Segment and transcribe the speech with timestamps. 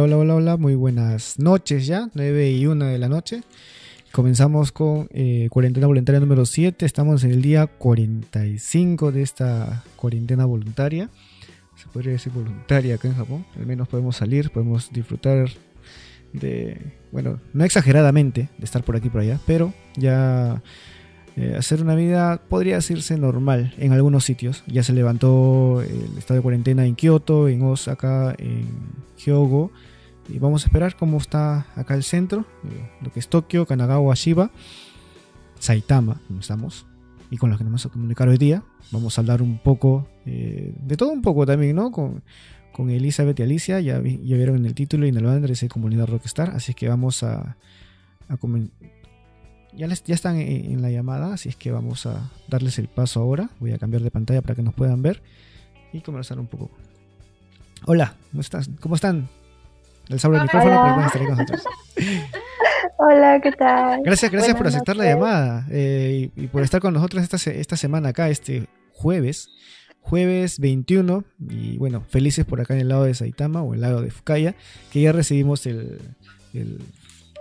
[0.00, 3.42] Hola, hola, hola, muy buenas noches ya, 9 y 1 de la noche.
[4.12, 10.44] Comenzamos con eh, cuarentena voluntaria número 7, estamos en el día 45 de esta cuarentena
[10.44, 11.10] voluntaria.
[11.74, 15.48] Se podría decir voluntaria acá en Japón, al menos podemos salir, podemos disfrutar
[16.32, 20.62] de, bueno, no exageradamente de estar por aquí por allá, pero ya
[21.36, 24.62] eh, hacer una vida podría decirse normal en algunos sitios.
[24.68, 28.68] Ya se levantó el estado de cuarentena en Kioto, en Osaka, en
[29.16, 29.72] Hyogo.
[30.28, 34.14] Y vamos a esperar cómo está acá el centro, eh, lo que es Tokio, Kanagawa,
[34.14, 34.50] Shiba,
[35.58, 36.86] Saitama, donde estamos,
[37.30, 38.62] y con los que nos vamos a comunicar hoy día.
[38.90, 41.90] Vamos a hablar un poco, eh, de todo un poco también, ¿no?
[41.90, 42.22] Con,
[42.72, 45.68] con Elizabeth y Alicia, ya, ya vieron en el título y en el banner, de
[45.68, 47.56] Comunidad Rockstar, así que vamos a,
[49.76, 53.50] ya, ya están en, la llamada, así es que vamos a darles el paso ahora.
[53.60, 55.22] Voy a cambiar de pantalla para que nos puedan ver
[55.92, 56.70] y conversar un poco.
[57.86, 58.68] Hola, ¿cómo, estás?
[58.80, 59.28] ¿Cómo están?
[60.08, 61.64] Les abro el micrófono para estar con nosotros.
[62.96, 64.02] Hola, ¿qué tal?
[64.02, 68.08] Gracias, gracias por aceptar la llamada eh, y, por estar con nosotros esta, esta semana
[68.08, 69.50] acá, este jueves,
[70.00, 71.24] jueves 21.
[71.50, 74.54] Y bueno, felices por acá en el lado de Saitama o el lado de Fukaya,
[74.90, 76.00] que ya recibimos el,
[76.54, 76.78] el,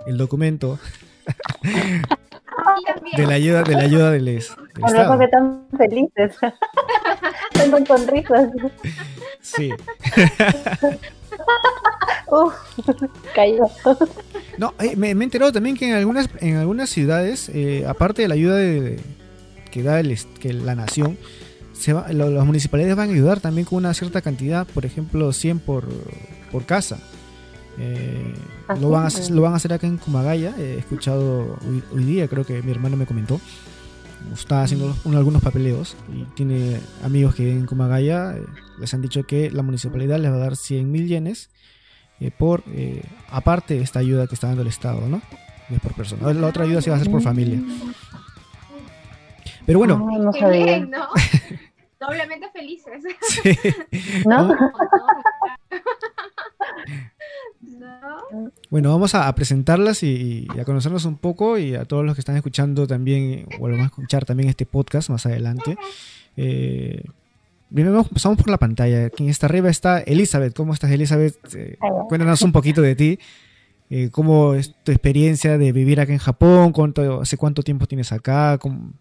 [0.06, 0.78] el documento
[3.18, 5.18] de la ayuda, de la ayuda del, del Estado.
[5.18, 6.36] que están felices.
[7.54, 8.50] Están con risas.
[9.42, 9.72] Sí.
[12.30, 12.54] Uf,
[13.36, 13.66] cayó.
[14.58, 18.28] No, eh, me, he enterado también que en algunas, en algunas ciudades, eh, aparte de
[18.28, 19.00] la ayuda de,
[19.72, 21.18] que da el, que la nación,
[21.74, 25.60] se va, las municipalidades van a ayudar también con una cierta cantidad, por ejemplo, 100
[25.60, 25.88] por,
[26.52, 27.00] por casa.
[27.80, 28.34] Eh,
[28.80, 30.56] lo, van a, lo van a hacer acá en Kumagaya.
[30.58, 31.58] He escuchado
[31.94, 33.40] hoy, día, creo que mi hermano me comentó.
[34.34, 38.44] Está haciendo algunos papeleos y tiene amigos que en Kumagaya eh,
[38.80, 41.50] les han dicho que la municipalidad les va a dar 100 mil yenes
[42.20, 42.64] eh, por,
[43.30, 45.22] aparte de esta ayuda que está dando el Estado, ¿no?
[45.70, 46.34] Es por persona.
[46.34, 47.60] La otra ayuda se va a hacer por familia.
[49.66, 49.98] Pero bueno.
[49.98, 50.32] no
[52.00, 53.04] Doblemente felices.
[53.22, 53.58] Sí.
[54.26, 54.56] ¿No?
[58.70, 62.36] Bueno, vamos a, presentarlas y, a conocernos un poco y a todos los que están
[62.36, 65.78] escuchando también, o van a escuchar también este podcast más adelante.
[66.36, 67.04] Eh,
[67.74, 69.06] primero empezamos por la pantalla.
[69.06, 70.56] Aquí está arriba está Elizabeth.
[70.56, 71.38] ¿Cómo estás, Elizabeth?
[71.56, 73.20] Eh, cuéntanos un poquito de ti.
[73.90, 76.72] Eh, ¿Cómo es tu experiencia de vivir acá en Japón?
[76.74, 78.58] ¿Cuánto, ¿Hace cuánto tiempo tienes acá?
[78.58, 78.92] ¿Cómo,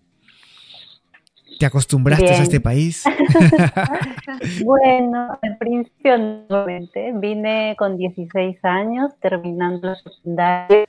[1.59, 3.05] ¿Te acostumbraste a este país?
[4.65, 10.85] bueno, en principio nuevamente vine con 16 años, terminando la secundaria,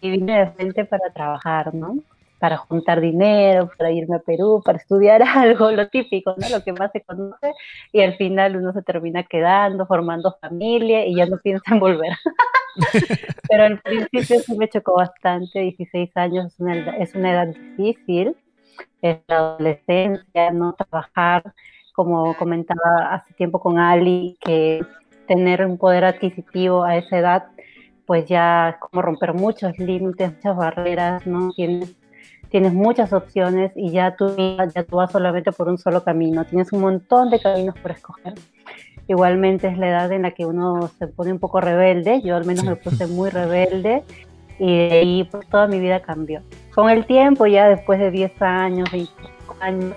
[0.00, 1.98] y vine de frente para trabajar, ¿no?
[2.38, 6.48] Para juntar dinero, para irme a Perú, para estudiar algo, lo típico, ¿no?
[6.48, 7.52] Lo que más se conoce,
[7.92, 12.12] y al final uno se termina quedando, formando familia y ya no piensa en volver.
[13.50, 18.36] Pero al principio sí me chocó bastante, 16 años es una, es una edad difícil
[19.02, 21.42] es la adolescencia, no trabajar,
[21.92, 24.84] como comentaba hace tiempo con Ali, que
[25.26, 27.46] tener un poder adquisitivo a esa edad,
[28.06, 31.52] pues ya es como romper muchos límites, muchas barreras, ¿no?
[31.52, 31.94] Tienes,
[32.50, 36.72] tienes muchas opciones y ya tú, ya tú vas solamente por un solo camino, tienes
[36.72, 38.34] un montón de caminos por escoger.
[39.06, 42.44] Igualmente es la edad en la que uno se pone un poco rebelde, yo al
[42.44, 44.02] menos me puse muy rebelde
[44.58, 46.42] y de ahí pues toda mi vida cambió.
[46.74, 49.94] Con el tiempo, ya después de 10 años, 25 años,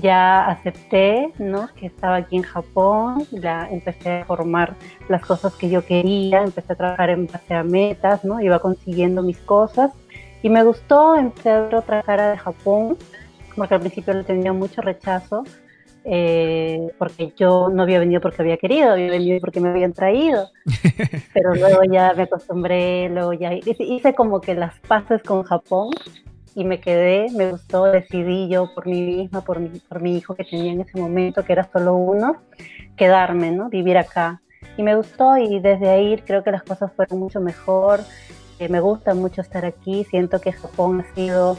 [0.00, 1.68] ya acepté ¿no?
[1.74, 4.76] que estaba aquí en Japón, ya empecé a formar
[5.08, 8.40] las cosas que yo quería, empecé a trabajar en base a metas, ¿no?
[8.40, 9.90] iba consiguiendo mis cosas
[10.42, 12.96] y me gustó, empecé a ver otra cara de Japón,
[13.56, 15.44] porque al principio le tenía mucho rechazo,
[16.04, 20.48] eh, porque yo no había venido porque había querido, había venido porque me habían traído.
[21.34, 25.90] Pero luego ya me acostumbré, luego ya hice, como que las paces con Japón
[26.54, 30.34] y me quedé, me gustó, decidí yo por mí misma, por mi, por mi hijo
[30.34, 32.36] que tenía en ese momento, que era solo uno,
[32.96, 33.68] quedarme, ¿no?
[33.68, 34.40] Vivir acá.
[34.76, 38.00] Y me gustó y desde ahí creo que las cosas fueron mucho mejor.
[38.68, 41.56] Me gusta mucho estar aquí, siento que Japón ha sido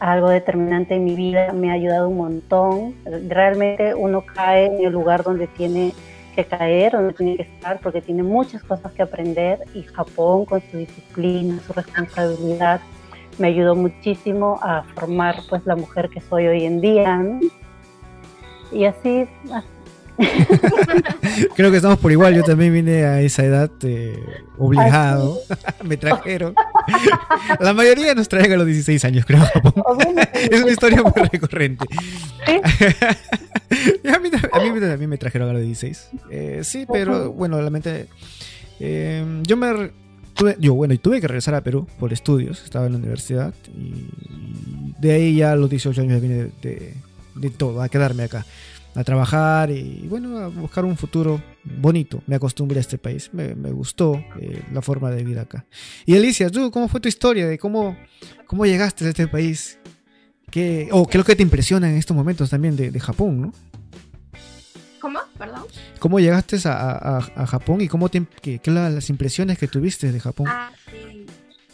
[0.00, 2.96] algo determinante en mi vida, me ha ayudado un montón.
[3.28, 5.92] Realmente uno cae en el lugar donde tiene
[6.34, 10.60] que caer, donde tiene que estar, porque tiene muchas cosas que aprender y Japón con
[10.70, 12.80] su disciplina, su responsabilidad,
[13.38, 17.22] me ayudó muchísimo a formar pues la mujer que soy hoy en día.
[18.72, 19.26] Y así,
[21.56, 22.34] Creo que estamos por igual.
[22.34, 24.18] Yo también vine a esa edad eh,
[24.58, 25.38] obligado.
[25.84, 26.54] Me trajeron.
[27.60, 29.42] La mayoría nos traen a los 16 años, creo.
[30.34, 31.86] es una historia muy recurrente.
[34.12, 34.30] a, mí,
[34.80, 36.10] también me trajeron a los 16.
[36.30, 38.08] Eh, sí, pero bueno, realmente
[38.80, 39.90] Eh, yo me
[40.34, 43.54] tuve, yo bueno, y tuve que regresar a Perú por estudios, estaba en la universidad
[43.76, 44.06] y
[44.98, 46.94] de ahí ya a los 18 años vine de, de,
[47.34, 48.46] de todo, a quedarme acá,
[49.00, 52.22] a trabajar y bueno, a buscar un futuro bonito.
[52.26, 55.66] Me acostumbré a este país, me, me gustó eh, la forma de vida acá.
[56.06, 57.96] Y Alicia, ¿tú cómo fue tu historia de cómo,
[58.46, 59.78] cómo llegaste a este país?
[60.50, 63.40] ¿Qué, o qué es lo que te impresiona en estos momentos también de, de Japón,
[63.40, 63.52] no?
[65.00, 65.20] ¿Cómo?
[65.38, 65.62] Perdón.
[65.98, 70.12] ¿Cómo llegaste a, a, a Japón y cómo te, qué, qué las impresiones que tuviste
[70.12, 70.46] de Japón?
[70.48, 71.19] Ah, sí.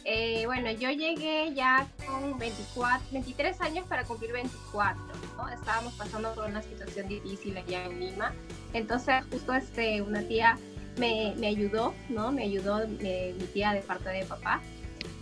[0.08, 5.02] Eh, bueno, yo llegué ya con 24, 23 años para cumplir 24.
[5.36, 5.48] ¿no?
[5.48, 8.32] Estábamos pasando por una situación difícil allá en Lima.
[8.72, 10.58] Entonces, justo este, una tía
[10.96, 12.30] me, me ayudó, ¿no?
[12.30, 14.62] Me ayudó me, mi tía de parte de papá.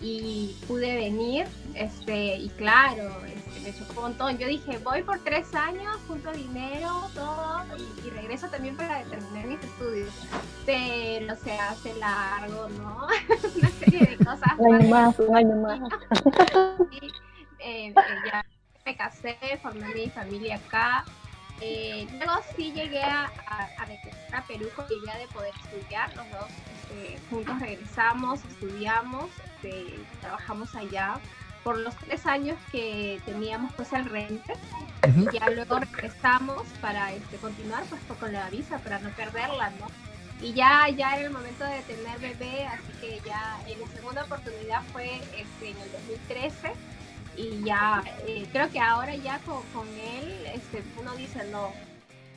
[0.00, 4.38] Y pude venir, este, y claro, este, me chocó un montón.
[4.38, 9.46] Yo dije, voy por tres años, junto dinero, todo, y, y regreso también para terminar
[9.46, 10.12] mis estudios.
[10.66, 13.06] Pero se hace largo, ¿no?
[13.56, 14.52] una serie de cosas.
[14.58, 15.80] Un año más, un año más.
[16.90, 17.10] y,
[17.60, 17.94] eh,
[18.26, 18.44] ya
[18.84, 21.04] me casé, formé mi familia acá.
[21.60, 25.52] Eh, luego sí llegué a, a, a regresar a Perú con la idea de poder
[25.64, 26.14] estudiar.
[26.14, 26.50] Los dos
[26.94, 29.26] este, juntos regresamos, estudiamos,
[29.64, 29.84] este,
[30.20, 31.18] trabajamos allá
[31.62, 34.52] por los tres años que teníamos pues el rente
[35.16, 39.86] y ya luego regresamos para este, continuar pues con la visa para no perderla, ¿no?
[40.46, 44.24] Y ya, ya era el momento de tener bebé, así que ya en la segunda
[44.24, 46.72] oportunidad fue este, en el 2013
[47.36, 51.72] y ya eh, creo que ahora ya con, con él este, uno dice no,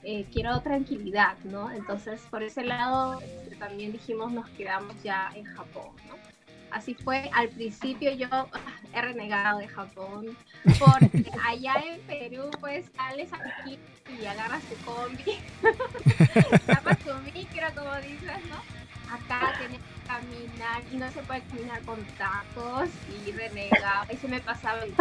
[0.03, 1.69] eh, quiero tranquilidad, ¿no?
[1.71, 6.26] Entonces por ese lado este, también dijimos nos quedamos ya en Japón, ¿no?
[6.71, 8.47] Así fue, al principio yo ah,
[8.93, 10.37] he renegado de Japón,
[10.79, 13.79] porque allá en Perú pues sales aquí
[14.19, 15.39] y agarras tu combi,
[16.65, 18.61] tapas tu micro como dices, ¿no?
[19.13, 22.89] Acá tienes que caminar y no se puede caminar con tacos
[23.25, 24.93] y renegaba y se me pasaba el.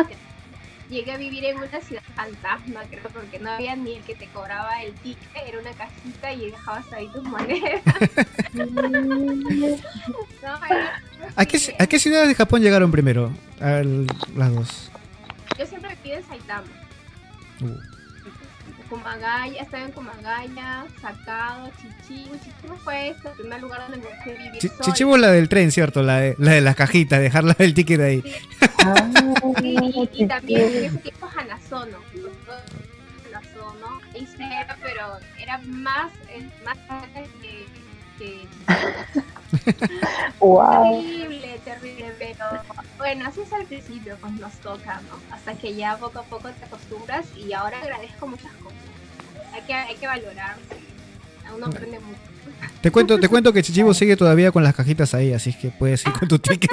[0.88, 4.28] Llegué a vivir en una ciudad fantasma, creo, porque no había ni el que te
[4.28, 7.82] cobraba el ticket, era una cajita y dejabas ahí tus monedas.
[10.42, 10.52] No,
[11.34, 13.32] ¿A qué, ¿A qué ciudades de Japón llegaron primero?
[13.58, 14.90] Las dos.
[15.58, 16.68] Yo siempre viví en Saitama.
[17.60, 17.95] Uh,
[18.88, 22.36] Kumagaya, estaba en Kumagaya, Sakado, Chichibu.
[22.38, 24.80] Chichibu fue este, el primer lugar donde me fui a vivir Chi- sola.
[24.82, 26.02] Chichibu la del tren, ¿cierto?
[26.02, 28.22] La de, la de las cajitas, dejarla el ticket ahí.
[28.78, 28.94] Ah,
[29.60, 31.98] Sí, y, y también en ese tiempo Hanazono.
[33.28, 37.66] Hanazono, ahí sí era, pero era más, eh, más grande que,
[38.18, 38.46] que
[40.40, 41.02] wow.
[41.02, 42.46] Terrible, terrible, pero
[42.98, 45.34] bueno, así es al principio, pues nos toca, ¿no?
[45.34, 48.78] Hasta que ya poco a poco te acostumbras y ahora agradezco muchas cosas.
[49.52, 50.76] Hay que, hay que valorar, sí.
[51.54, 52.20] uno aprende mucho.
[52.80, 56.06] Te cuento, te cuento que Chichibu sigue todavía con las cajitas ahí, así que puedes
[56.06, 56.70] ir con tu ticket.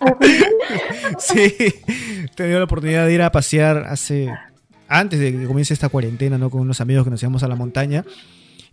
[1.18, 4.30] sí, he tenido la oportunidad de ir a pasear hace
[4.88, 6.50] antes de que comience esta cuarentena, ¿no?
[6.50, 8.04] Con unos amigos que nos íbamos a la montaña.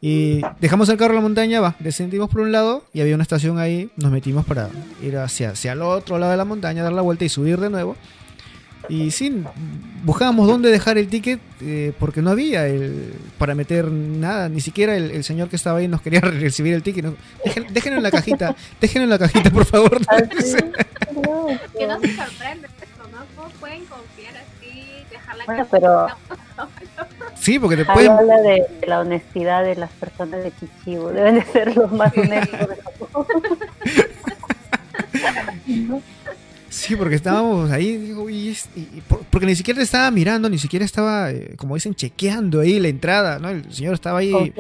[0.06, 3.24] Y dejamos el carro en la montaña, va, descendimos por un lado y había una
[3.24, 4.68] estación ahí, nos metimos para
[5.02, 7.70] ir hacia, hacia el otro lado de la montaña, dar la vuelta y subir de
[7.70, 7.96] nuevo.
[8.90, 9.42] Y sí,
[10.04, 14.98] buscábamos dónde dejar el ticket eh, porque no había el, para meter nada, ni siquiera
[14.98, 17.06] el, el señor que estaba ahí nos quería recibir el ticket.
[17.06, 20.02] no, dejen- déjenlo en la cajita, déjenlo en la cajita, por favor.
[21.78, 22.68] Que no se sorprende
[23.12, 23.20] ¿no?
[23.38, 26.08] ¿Cómo pueden confiar así, dejar la Bueno, pero
[27.44, 31.10] Sí, porque te pueden, habla de, de la honestidad de las personas de Chichibu.
[31.10, 33.28] Deben de ser los más honestos de Japón.
[36.70, 40.50] Sí, porque estábamos ahí, digo, y y- y por- porque ni siquiera te estaba mirando,
[40.50, 43.50] ni siquiera estaba, eh, como dicen, chequeando ahí la entrada, ¿no?
[43.50, 44.54] El señor estaba ahí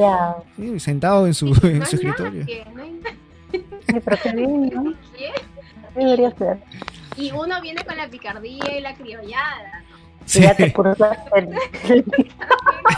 [0.78, 2.46] sentado en su, No en su escritorio.
[2.46, 3.16] que- no hay nada
[3.52, 3.66] Sí,
[4.04, 5.32] pero qué
[5.96, 6.58] debería ser.
[7.18, 9.84] Y uno viene con la picardía y la criollada.
[10.26, 10.42] Sí.
[10.42, 12.06] Ya te el- Que no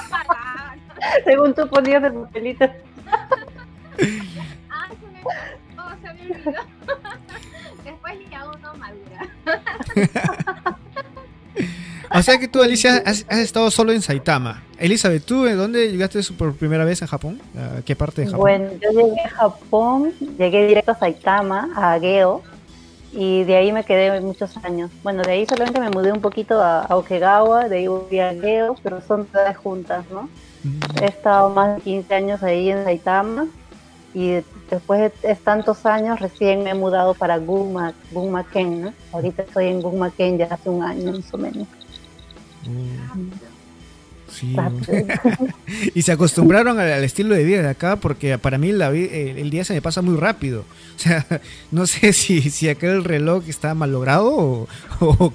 [0.09, 0.94] pagar, ¿no?
[1.23, 2.65] Según tú ponías el papelito.
[4.69, 5.21] Ah, se me,
[5.77, 6.61] oh, se me olvidó.
[7.83, 9.19] Después ya uno madura.
[12.13, 14.63] O sea que tú, Alicia, has, has estado solo en Saitama.
[14.77, 17.41] Elizabeth, ¿tú en dónde llegaste por primera vez en Japón?
[17.57, 18.39] ¿A qué parte de Japón?
[18.39, 22.43] Bueno, yo llegué a Japón, llegué directo a Saitama, a Ageo,
[23.11, 24.91] y de ahí me quedé muchos años.
[25.03, 28.29] Bueno, de ahí solamente me mudé un poquito a, a Okegawa, de ahí volví a
[28.29, 30.29] Ageo, pero son todas juntas, ¿no?
[31.01, 33.47] He estado más de 15 años ahí en Saitama,
[34.13, 38.93] y después de tantos años recién me he mudado para Gunma, Gunma-ken, ¿no?
[39.11, 41.67] Ahorita estoy en Gunma-ken ya hace un año más o menos.
[42.65, 43.55] mm.
[44.31, 44.55] Sí.
[45.93, 49.63] y se acostumbraron al, estilo de vida de acá porque para mí la, el, día
[49.63, 50.65] se me pasa muy rápido.
[50.95, 51.25] O sea,
[51.71, 54.67] no sé si, si aquel reloj está mal logrado o,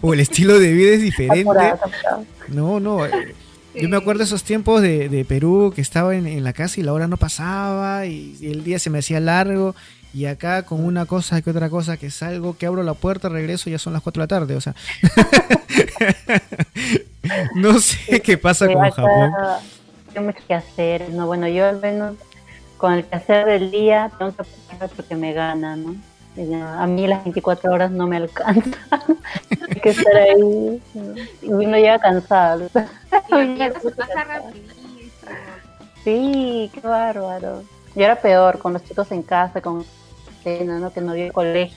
[0.00, 1.74] o, el estilo de vida es diferente.
[2.48, 3.06] No, no.
[3.06, 3.34] Eh,
[3.74, 6.80] yo me acuerdo de esos tiempos de, de Perú que estaba en, en, la casa
[6.80, 9.74] y la hora no pasaba y, el día se me hacía largo
[10.12, 13.70] y acá con una cosa que otra cosa que salgo, que abro la puerta, regreso,
[13.70, 14.74] ya son las 4 de la tarde, o sea.
[17.54, 19.32] no sé qué pasa con Japón.
[20.16, 22.16] Hay mucho que hacer, no, bueno, yo al menos
[22.76, 24.42] con el que hacer del día tengo que
[24.96, 25.94] porque me gana, ¿no?
[26.36, 28.74] A mí las 24 horas no me alcanzan.
[29.68, 30.82] Hay que estar ahí
[31.42, 32.68] y uno llega cansado.
[36.04, 37.62] Sí, qué bárbaro.
[37.94, 39.84] Y era peor con los chicos en casa, con
[40.44, 40.92] ¿no?
[40.92, 41.76] que no había colegio,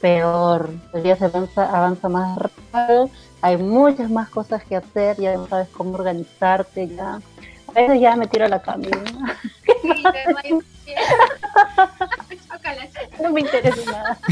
[0.00, 0.70] peor.
[0.92, 3.10] El día se avanza, avanza más rápido,
[3.40, 7.20] hay muchas más cosas que hacer, ya no sabes cómo organizarte, ya.
[7.68, 8.86] A veces ya me tiro a la cama.
[9.84, 9.94] no
[13.32, 14.18] me interesa nada.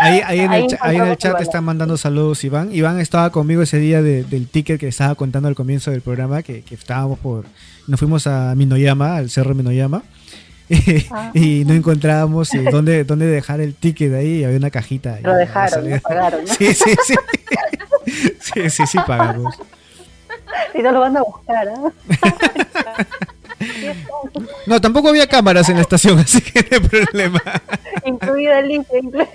[0.00, 2.72] Ahí, ahí, en, el, ahí en el chat están mandando saludos Iván.
[2.72, 6.62] Iván estaba conmigo ese día del ticket que estaba contando al comienzo del programa, que,
[6.70, 7.46] estábamos por...
[7.88, 10.04] Nos fuimos a Minoyama, al cerro Minoyama,
[11.10, 11.32] ah.
[11.34, 15.18] y no encontrábamos eh, dónde, dónde dejar el ticket ahí, había una cajita.
[15.22, 16.46] Lo dejaron, lo pagaron.
[16.58, 17.14] Sí, sí, sí.
[18.40, 19.58] sí, sí, sí, pagamos.
[20.74, 21.72] Y no lo van a buscar, ¿eh?
[24.66, 27.42] No, tampoco había cámaras en la estación, así que no hay problema.
[28.04, 29.28] Incluida el incluida.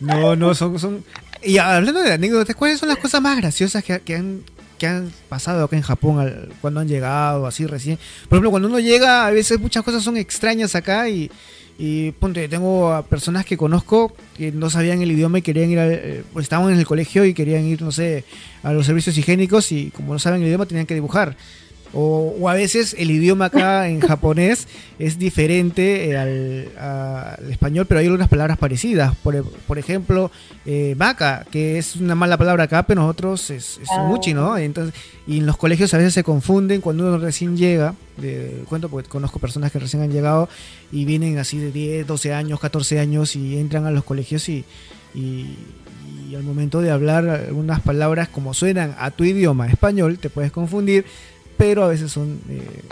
[0.00, 1.04] No, no, son, son...
[1.42, 4.42] Y hablando de anécdotas, ¿cuáles son las cosas más graciosas que, que han
[4.78, 7.98] que han pasado acá en Japón cuando han llegado, así recién.
[8.28, 11.30] Por ejemplo, cuando uno llega, a veces muchas cosas son extrañas acá y,
[11.78, 15.78] y ponte, tengo a personas que conozco que no sabían el idioma y querían ir,
[15.78, 18.24] a, eh, pues estaban en el colegio y querían ir, no sé,
[18.64, 21.36] a los servicios higiénicos y como no saben el idioma tenían que dibujar.
[21.94, 24.68] O, a veces el idioma acá en japonés
[24.98, 26.16] es diferente eh,
[26.76, 29.16] al, español, pero hay algunas palabras parecidas.
[29.16, 30.30] Por, por ejemplo,
[30.66, 34.54] eh, vaca, que es una mala palabra acá, pero nosotros es, es muchi, ¿no?
[34.54, 34.62] Ah.
[34.62, 34.94] Entonces,
[35.26, 37.94] y en los colegios a veces se confunden cuando uno recién llega.
[38.16, 40.48] De, cuento porque conozco personas que recién han llegado
[40.90, 44.64] y vienen así de 10, 12 años, 14 años y entran a los colegios y,
[45.14, 45.56] y,
[46.28, 50.52] y al momento de hablar algunas palabras como suenan a tu idioma español, te puedes
[50.52, 51.04] confundir
[51.58, 52.82] pero a veces son eh,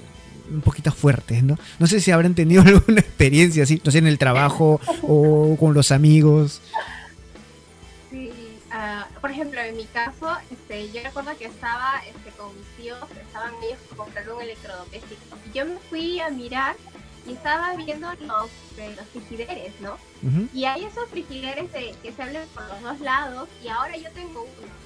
[0.51, 1.59] un poquito fuertes, ¿no?
[1.79, 5.73] No sé si habrán tenido alguna experiencia así, no sé, en el trabajo o con
[5.73, 6.61] los amigos.
[8.11, 8.31] Sí,
[8.71, 12.99] uh, por ejemplo, en mi caso, este, yo recuerdo que estaba este, con mis tíos,
[13.27, 15.39] estaban ellos comprando un electrodoméstico.
[15.49, 16.77] Y yo me fui a mirar
[17.27, 19.97] y estaba viendo los, eh, los frigideres, ¿no?
[20.53, 24.11] Y hay esos frigideres de, que se abren por los dos lados y ahora yo
[24.13, 24.86] tengo uno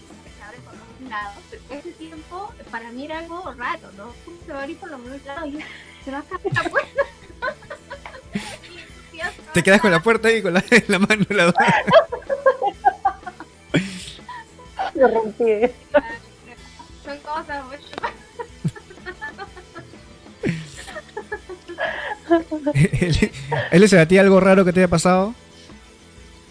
[0.59, 4.12] por los lados, pero ese tiempo para mí era algo raro, ¿no?
[4.47, 5.59] Se va a abrir por los dos lados y
[6.04, 7.02] se va a caer la puerta.
[9.52, 11.54] Te quedas con la puerta ahí con la, la mano la
[14.95, 15.45] Lo rompí.
[17.04, 17.64] Son cosas,
[22.75, 23.33] ¿Él,
[23.71, 25.35] ¿Él se batía algo raro que te haya pasado?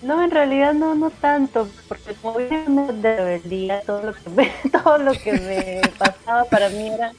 [0.01, 4.51] No, en realidad no, no tanto, porque como viene de rebeldía, todo lo que me,
[4.83, 7.11] todo lo que me pasaba para mí era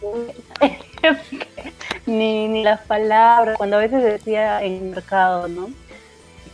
[2.06, 5.70] ni, ni las palabras, cuando a veces decía en el mercado, ¿no?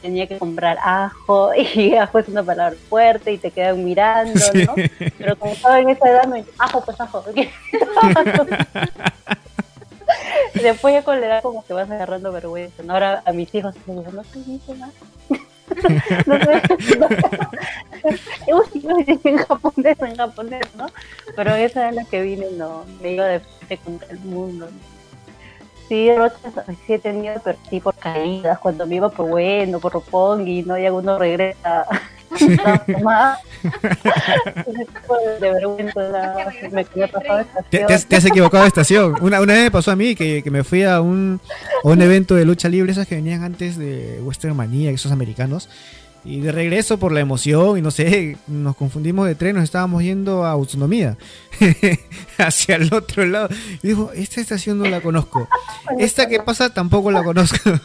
[0.01, 4.75] Tenía que comprar ajo y ajo es una palabra fuerte y te quedan mirando, ¿no?
[5.19, 7.23] Pero como estaba en esa edad, me ajo, pues ajo.
[10.55, 12.83] Después ya con la edad como que vas agarrando vergüenza.
[12.83, 12.95] ¿no?
[12.95, 14.93] Ahora a mis hijos me dicen, no te dice nada.
[16.27, 16.63] no sé,
[19.25, 20.87] en japonés, en japonés, ¿no?
[21.35, 24.69] Pero esa es la que vine, no, me iba de frente contra el mundo.
[25.89, 26.53] Sí, roches
[26.87, 30.77] sí he tenido, pero sí por caídas, cuando me iba por bueno, por Roppongi, ¿no?
[30.77, 31.87] Y alguno regresa
[37.71, 39.15] te, has equivocado de estación.
[39.21, 41.41] Una, una vez me pasó a mí que, me fui a un,
[41.83, 45.69] a un evento de lucha libre, esas que venían antes de Western Manía, esos americanos.
[46.27, 50.03] Y de regreso por la emoción y no sé, nos confundimos de tren, nos estábamos
[50.03, 51.17] yendo a autonomía
[52.39, 53.49] hacia el otro lado.
[53.83, 55.49] Y dijo, esta estación no la conozco.
[55.99, 57.71] Esta que pasa tampoco la conozco.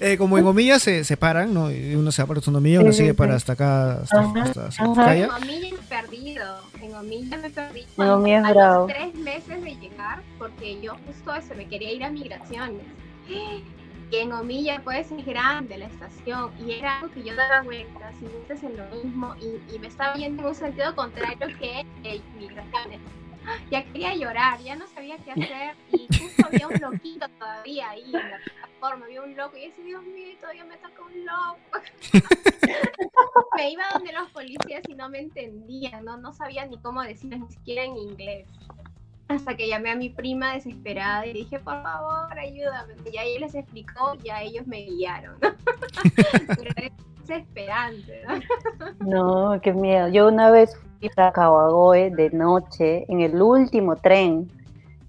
[0.00, 1.70] Eh, como en Omilla se separan, ¿no?
[1.70, 4.84] Y uno se va para autonomía, uno sigue para hasta acá, hasta, hasta,
[5.16, 6.44] En Omilla me he perdido.
[6.80, 7.86] En Omilla me perdí.
[7.98, 8.86] En Omilla es bravo.
[8.86, 12.82] tres meses de llegar porque yo justo eso, me quería ir a migraciones
[14.10, 18.14] Y en Omiya pues es grande la estación y era algo que yo daba vueltas
[18.20, 21.86] y vueltas en lo mismo y, y me estaba yendo en un sentido contrario que
[22.02, 23.00] el migraciones.
[23.70, 28.04] Ya quería llorar, ya no sabía qué hacer y justo había un loquito todavía ahí
[28.06, 31.24] en la plataforma, había un loco y yo decía, Dios mío, todavía me toca un
[31.24, 31.80] loco.
[33.56, 37.38] me iba donde los policías y no me entendían, no, no sabía ni cómo decir,
[37.38, 38.46] ni siquiera en inglés
[39.30, 42.94] hasta que llamé a mi prima desesperada y dije, por favor, ayúdame.
[43.12, 45.36] Y ahí les explicó, ya ellos me guiaron.
[46.16, 48.22] Pero es desesperante,
[49.00, 49.52] ¿no?
[49.52, 50.08] No, qué miedo.
[50.08, 54.50] Yo una vez fui a Kawagoe de noche en el último tren.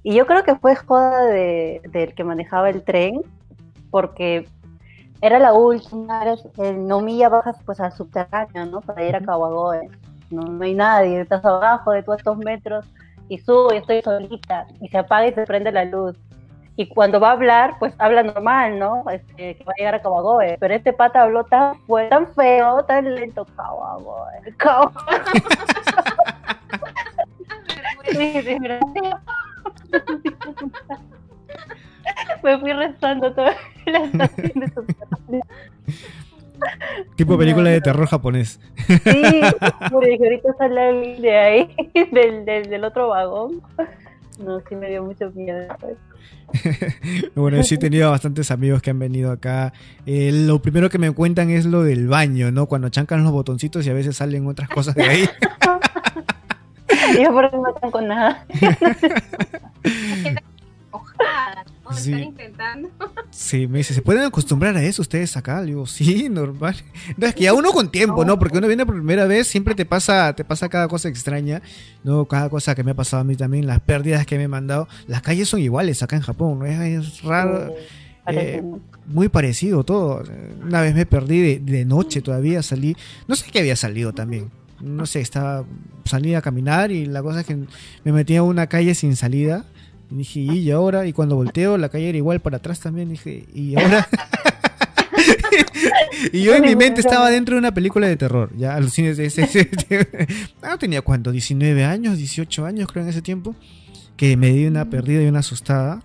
[0.04, 3.22] Y yo creo que fue joda de, del que manejaba el tren,
[3.90, 4.48] porque
[5.22, 8.82] era la última, era en Nomiya bajas pues al subterráneo, ¿no?
[8.82, 9.90] Para ir a Kawagoe.
[10.30, 12.86] No, no hay nadie, estás abajo de todos estos metros
[13.32, 16.18] y subo y estoy solita y se apaga y se prende la luz.
[16.76, 19.06] Y cuando va a hablar, pues habla normal, ¿no?
[19.10, 20.58] Este, que va a llegar a Kawagoe.
[20.60, 23.46] Pero este pata habló tan, fue tan feo, tan lento.
[23.56, 24.54] Kawagoe.
[24.58, 24.92] Kawagoe.
[32.44, 33.54] Me fui rezando toda
[33.86, 34.86] la estación de su
[37.16, 38.60] Tipo película de terror japonés.
[38.88, 38.98] Sí,
[39.92, 41.76] porque ahorita sale de ahí,
[42.12, 43.62] del, del, del, otro vagón.
[44.40, 45.68] No, sí me dio mucho miedo.
[47.36, 49.74] bueno, sí he tenido bastantes amigos que han venido acá.
[50.06, 52.66] Eh, lo primero que me cuentan es lo del baño, ¿no?
[52.66, 55.30] Cuando chancan los botoncitos y a veces salen otras cosas de ahí.
[57.22, 58.46] Yo por eso no tengo nada.
[61.92, 61.98] ¿No?
[61.98, 62.12] Sí.
[62.12, 62.90] Están intentando.
[63.32, 65.62] Sí, me dice, ¿se pueden acostumbrar a eso ustedes acá?
[65.62, 66.76] Le digo, sí, normal.
[67.16, 68.38] No, es que ya uno con tiempo, ¿no?
[68.38, 71.62] Porque uno viene por primera vez, siempre te pasa, te pasa cada cosa extraña,
[72.04, 72.26] ¿no?
[72.26, 74.90] Cada cosa que me ha pasado a mí también, las pérdidas que me he mandado.
[75.08, 76.66] Las calles son iguales acá en Japón, ¿no?
[76.66, 77.74] Es, es raro.
[78.28, 78.62] Eh,
[79.06, 80.24] muy parecido todo.
[80.62, 84.52] Una vez me perdí de, de, noche todavía, salí, no sé qué había salido también.
[84.82, 85.64] No sé, estaba
[86.06, 87.56] salí a caminar y la cosa es que
[88.04, 89.66] me metí a una calle sin salida
[90.12, 91.08] y dije, ¿y ahora?
[91.08, 93.10] Y cuando volteo, la calle era igual para atrás también.
[93.10, 94.06] Dije, ¿y ahora?
[96.34, 98.52] y yo en mi mente estaba dentro de una película de terror.
[98.58, 99.70] Ya, alucines de ese.
[100.62, 103.56] ah, tenía cuánto, 19 años, 18 años, creo, en ese tiempo.
[104.18, 106.04] Que me di una perdida y una asustada.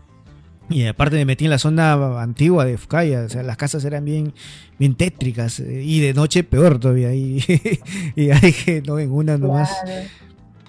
[0.68, 4.04] Y aparte me metí en la zona antigua de Fukaya, o sea, las casas eran
[4.04, 4.34] bien,
[4.80, 7.40] bien tétricas, y de noche peor todavía, y,
[8.16, 9.70] y ahí que no en una nomás.
[9.84, 10.08] Claro.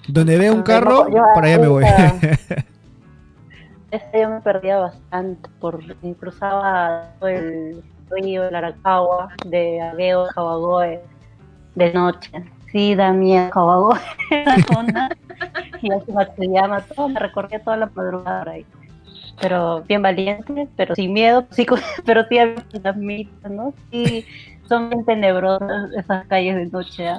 [0.06, 1.84] Donde veo un carro, para allá me voy.
[3.90, 10.34] Ese yo me perdía bastante, porque cruzaba todo el río, el Arakawa, de Ageo a
[10.34, 11.00] Kawagoe,
[11.74, 12.30] de noche.
[12.70, 13.98] Sí, da miedo Kawagoe,
[14.44, 15.08] la zona,
[15.80, 18.66] y a Matsuyama, todo, me recorría toda la madrugada por ahí.
[19.40, 21.66] Pero bien valiente, pero sin miedo, sí,
[22.04, 23.72] pero sí había las mitas, ¿no?
[23.90, 24.26] Sí,
[24.68, 27.16] son bien tenebrosas esas calles de noche, ¿eh?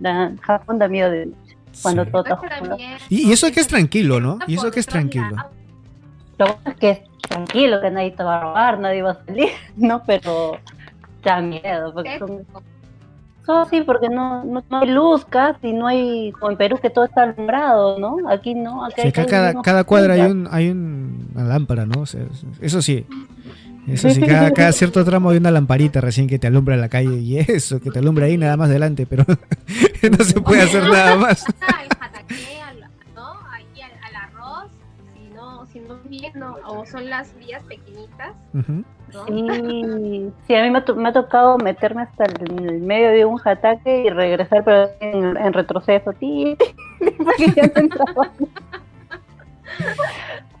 [0.00, 2.10] Da, Japón da miedo de noche, cuando sí.
[2.10, 2.76] todo está oscuro.
[3.08, 4.38] Y, y eso que es tranquilo, ¿no?
[4.46, 5.36] Y eso que es tranquilo.
[6.40, 9.24] Lo bueno es que es tranquilo, que nadie te va a robar, nadie va a
[9.26, 10.02] salir, ¿no?
[10.06, 10.56] Pero
[11.22, 12.46] da miedo, porque son...
[13.44, 16.88] son sí, porque no, no, no, hay luz casi, no hay, como en Perú que
[16.88, 18.16] todo está alumbrado, ¿no?
[18.30, 22.00] Aquí no, aquí sí, hay cada, cada cuadra hay, un, hay un, una lámpara, ¿no?
[22.00, 22.22] O sea,
[22.62, 23.06] eso sí.
[23.86, 27.18] Eso sí, cada, cada, cierto tramo hay una lamparita recién que te alumbra la calle
[27.18, 29.26] y eso, que te alumbra ahí nada más adelante, pero
[30.18, 31.44] no se puede hacer nada más.
[36.66, 38.34] O son las vías pequeñitas.
[38.52, 38.84] Uh -huh.
[39.12, 39.26] ¿no?
[39.26, 43.24] Sí, sí, a mí me ha, me ha, tocado meterme hasta el, el medio de
[43.24, 46.12] un jataque y regresar, pero en, en retroceso.
[46.12, 46.56] Tí,
[47.18, 48.30] porque ya no entraba.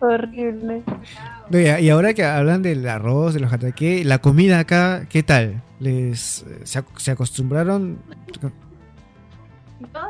[0.00, 0.82] Horrible.
[1.50, 5.62] Y ahora que hablan del arroz, de los jataque, la comida acá, ¿qué tal?
[5.78, 7.98] ¿Les se, se acostumbraron?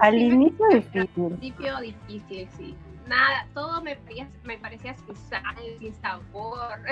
[0.00, 1.00] Al inicio difícil.
[1.00, 2.74] Al principio difícil, sí
[3.10, 5.42] nada, todo me parecía, me parecía sin sal,
[5.78, 6.78] sin sabor.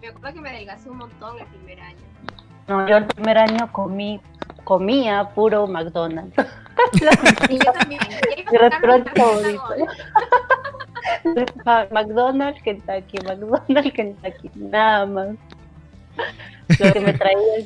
[0.00, 1.98] me acuerdo que me adelgacé un montón el primer año.
[2.68, 4.20] No, yo el primer año comí,
[4.64, 6.36] comía puro McDonald's.
[7.48, 8.00] y yo también.
[11.90, 15.28] McDonald's, Kentucky, McDonald's, Kentucky, nada más.
[16.78, 17.64] Lo que me traía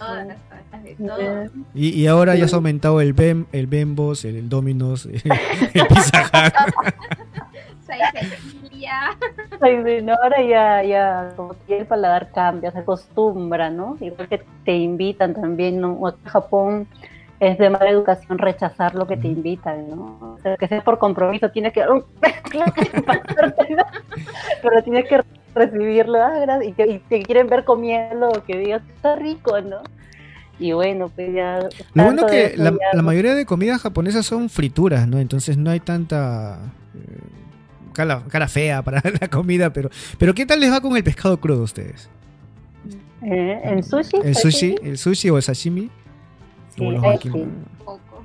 [1.75, 5.23] y, y, ahora ya has aumentado el Bem, el Bembos, el, el Dominos, el,
[5.75, 6.31] el Pizza
[9.61, 13.97] ahora ya, ya, como que el paladar cambia, se acostumbra, ¿no?
[14.01, 15.99] Igual que te invitan también, ¿no?
[16.09, 16.87] En Japón
[17.41, 20.35] es de mala educación rechazar lo que te invitan, ¿no?
[20.35, 21.85] O sea, que sea por compromiso, tienes que,
[24.63, 25.23] pero tienes que
[25.55, 29.79] recibirlo ah, y, te, y quieren ver comiendo, que digas, está rico, ¿no?
[30.59, 31.61] Y bueno, pues ya...
[31.95, 35.19] Lo bueno que la, la, mayoría de comidas japonesas son frituras, ¿no?
[35.19, 36.59] Entonces no hay tanta...
[36.95, 37.39] Eh,
[37.93, 41.61] cara, fea para la comida, pero, pero ¿qué tal les va con el pescado crudo
[41.61, 42.09] a ustedes?
[43.23, 44.17] Eh, ¿El sushi?
[44.23, 44.77] ¿El sushi?
[44.83, 45.91] ¿El sushi o el sashimi?
[46.77, 47.31] Sí, o los aquí,
[47.85, 48.25] poco.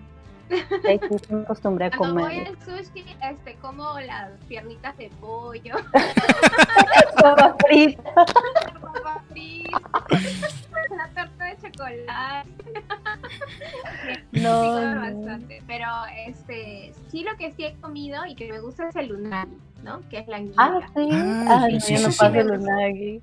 [0.88, 2.13] Ahí sí me acostumbré a comer.
[2.13, 5.76] Cuando voy al sushi, este, como las piernitas de pollo.
[7.22, 8.26] Papa frita.
[10.95, 12.49] La torta de chocolate.
[14.32, 15.63] no, sí, bastante.
[15.65, 15.88] Pero
[16.27, 20.01] este, sí lo que sí he comido y que me gusta es el unagi, ¿no?
[20.10, 20.56] Que es la anguila.
[20.58, 21.10] Ah, sí.
[21.12, 23.21] Ah, sí, sí, no sí, pasa el unagi.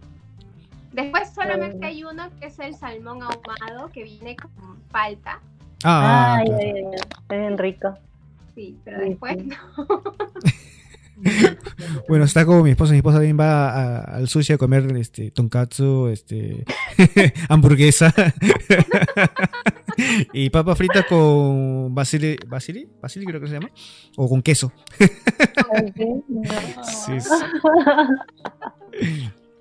[0.92, 5.40] Después solamente hay uno que es el salmón ahumado que viene con palta.
[5.84, 7.96] Ah, Ay, es bien rico.
[8.54, 9.56] Sí, pero después no.
[12.08, 12.92] bueno, está como mi esposa.
[12.92, 16.64] Mi esposa también va al sushi a comer este tonkatsu, este
[17.48, 18.12] hamburguesa
[20.32, 23.70] y papa frita con basili, basili, basili creo que se llama,
[24.16, 24.72] o con queso.
[26.82, 27.30] sí, sí.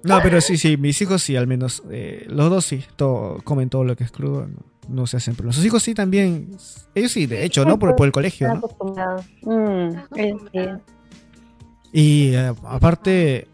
[0.03, 1.83] No, pero sí, sí, mis hijos sí, al menos.
[1.89, 4.47] Eh, los dos sí, todo, comen todo lo que es crudo.
[4.87, 5.55] No, se hacen problemas.
[5.55, 6.51] Sus hijos sí también.
[6.95, 7.77] Ellos sí, de hecho, ¿no?
[7.77, 8.61] Por, por el colegio, ¿no?
[9.43, 9.95] Mm,
[11.91, 13.47] y eh, aparte,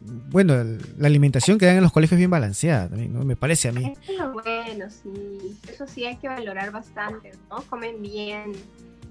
[0.00, 0.54] bueno,
[0.98, 3.24] la alimentación que dan en los colegios es bien balanceada también, ¿no?
[3.24, 3.92] Me parece a mí.
[4.32, 5.56] bueno, sí.
[5.70, 7.62] Eso sí hay que valorar bastante, ¿no?
[7.62, 8.52] Comen bien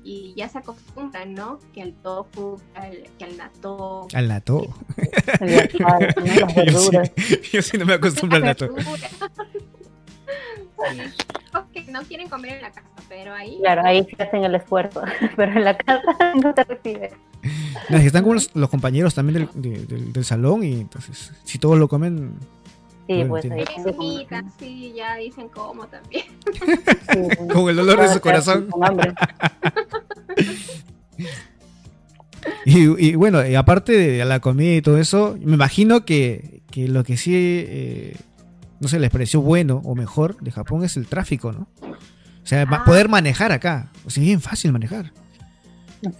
[0.03, 1.59] y ya se acostumbran, ¿no?
[1.73, 2.61] Que al tofu,
[3.17, 4.07] que al natto.
[4.13, 4.67] Al natto.
[7.51, 8.69] yo, sí, no me acostumbro al natto.
[11.73, 13.57] sí, no quieren comer en la casa, pero ahí...
[13.59, 15.03] Claro, ahí se hacen el esfuerzo,
[15.35, 16.01] pero en la casa
[16.41, 17.11] no te reciben.
[17.89, 22.37] No, están con los, compañeros también del, del, salón y entonces, si todos lo comen,
[23.09, 23.65] Sí, pues ahí
[24.59, 26.25] sí, ya dicen cómo también.
[27.51, 28.69] Con el dolor de su corazón.
[32.65, 37.03] y, bueno, y aparte de la comida y todo eso, me imagino que, que lo
[37.03, 38.15] que sí, eh,
[38.79, 41.67] no sé, les pareció bueno o mejor de Japón es el tráfico, ¿no?
[41.81, 42.83] O sea, ah.
[42.85, 43.89] poder manejar acá.
[44.05, 45.13] O sea, es bien fácil manejar.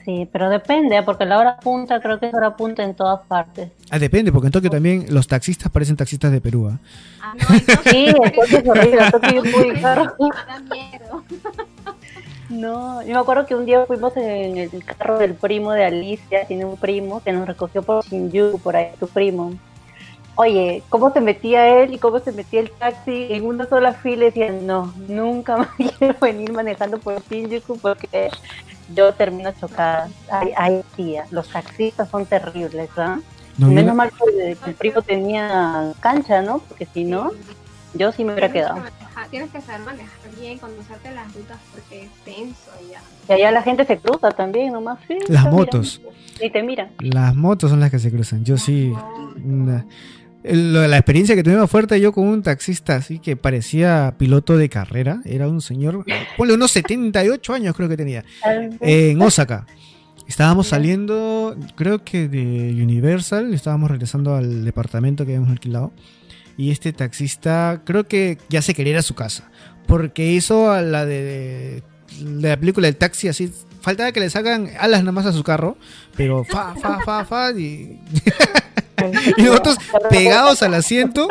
[0.04, 1.04] Sí, pero depende, ¿eh?
[1.04, 3.72] porque la hora punta creo que es hora punta en todas partes.
[3.90, 6.70] Ah, depende, porque en Tokio también los taxistas parecen taxistas de Perú.
[6.70, 6.80] ¿ah?
[7.22, 10.16] ah no, sí, es horrible, Tokio es muy caro.
[10.20, 11.24] Da miedo.
[12.50, 16.48] No, yo me acuerdo que un día fuimos en el carro del primo de Alicia,
[16.48, 19.54] tiene un primo que nos recogió por Shinjuku, por ahí, tu primo.
[20.42, 24.24] Oye, ¿cómo se metía él y cómo se metía el taxi en una sola fila?
[24.24, 25.68] Y decían, no, nunca más
[26.00, 28.30] quiero venir manejando por Shinjuku porque
[28.96, 30.08] yo termino chocada.
[30.32, 33.20] Ay, ay tía, los taxistas son terribles, ¿ah?
[33.58, 36.60] Menos mal que el primo tenía cancha, ¿no?
[36.60, 37.32] Porque si no,
[37.94, 38.82] yo sí me hubiera quedado.
[39.30, 43.02] tienes que saber manejar bien, conducirte las rutas porque es tenso allá.
[43.28, 45.00] Y allá la gente se cruza también, nomás.
[45.06, 46.02] Sí, las motos.
[46.40, 46.92] y te miran.
[47.00, 48.46] Las motos son las que se cruzan.
[48.46, 48.94] Yo sí
[50.52, 55.22] la experiencia que tuvimos fuerte yo con un taxista así que parecía piloto de carrera,
[55.26, 56.06] era un señor,
[56.38, 58.24] ponle unos 78 años creo que tenía,
[58.82, 59.66] en Osaka.
[60.28, 65.92] Estábamos saliendo, creo que de Universal, estábamos regresando al departamento que habíamos alquilado.
[66.56, 69.50] Y este taxista, creo que ya se quería ir a su casa.
[69.88, 71.82] Porque hizo a la de,
[72.20, 73.52] de la película del taxi así.
[73.82, 75.78] Faltaba que le sacan alas nada más a su carro.
[76.16, 77.52] Pero fa, fa, fa, fa.
[77.52, 78.00] Y
[79.38, 79.78] y nosotros
[80.10, 81.28] pegados al asiento.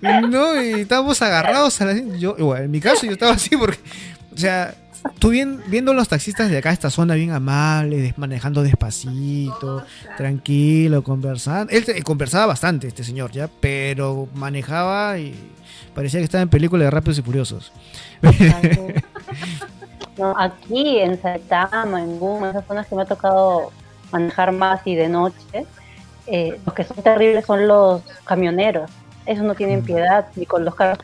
[0.28, 2.16] no, y estábamos agarrados al asiento.
[2.16, 3.78] Yo, en mi caso, yo estaba así porque,
[4.34, 4.74] o sea,
[5.18, 9.84] tú viendo los taxistas de acá, esta zona bien amable, manejando despacito,
[10.16, 11.72] tranquilo, conversando.
[11.72, 15.34] Él conversaba bastante, este señor, ya, pero manejaba y
[15.94, 17.72] parecía que estaba en película de Rápidos y Furiosos.
[20.16, 23.70] No, aquí en Saitama, en Guma, esas zonas que me ha tocado
[24.12, 25.66] manejar más y de noche,
[26.26, 28.90] eh, los que son terribles son los camioneros.
[29.26, 29.84] Esos no tienen mm.
[29.84, 30.98] piedad ni con los carros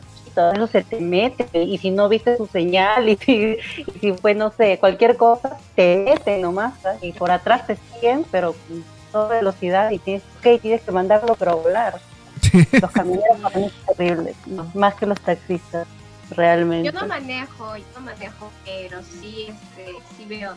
[0.53, 3.57] eso se te mete y si no viste su señal y si,
[3.99, 8.53] si fue, no sé, cualquier cosa, te mete nomás y por atrás te siguen, pero
[8.53, 11.99] con toda velocidad y tienes, okay, tienes que mandarlo pero volar.
[12.81, 14.35] Los camioneros son terribles,
[14.73, 15.87] más que los taxistas,
[16.31, 16.91] realmente.
[16.91, 20.55] Yo no manejo, yo no manejo, pero sí, este, sí veo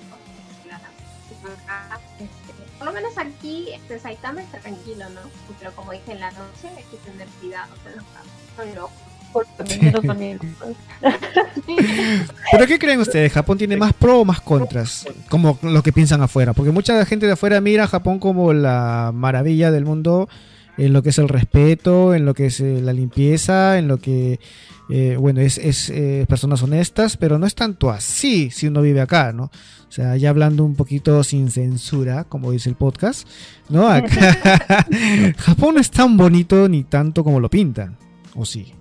[2.21, 5.21] este, por lo menos aquí, este, Saitama está tranquilo, ¿no?
[5.59, 9.17] Pero como dije en la noche, hay que tener cuidado con los carros, son locos.
[12.53, 13.33] ¿Pero qué creen ustedes?
[13.33, 15.07] ¿Japón tiene más pro o más contras?
[15.29, 16.55] Como lo que piensan afuera.
[16.55, 20.31] Porque mucha gente de afuera mira a Japón como la maravilla del mundo
[20.77, 23.99] en lo que es el respeto, en lo que es eh, la limpieza, en lo
[23.99, 24.39] que,
[24.91, 29.01] eh, bueno, es, es eh, personas honestas, pero no es tanto así si uno vive
[29.01, 29.45] acá, ¿no?
[29.45, 33.27] O sea, ya hablando un poquito sin censura, como dice el podcast,
[33.69, 33.89] ¿no?
[33.89, 34.37] Acá
[35.39, 37.97] Japón no es tan bonito ni tanto como lo pintan,
[38.35, 38.75] ¿o sí?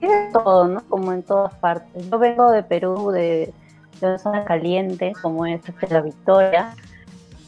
[0.00, 0.82] Sí, de todo, ¿no?
[0.88, 2.08] Como en todas partes.
[2.10, 3.52] Yo vengo de Perú, de,
[4.00, 6.74] de una zona caliente, como es la Victoria,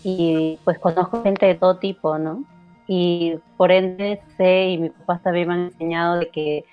[0.04, 2.44] y pues conozco gente de todo tipo, ¿no?
[2.86, 6.64] Y por ende sé y mis papás también me han enseñado de que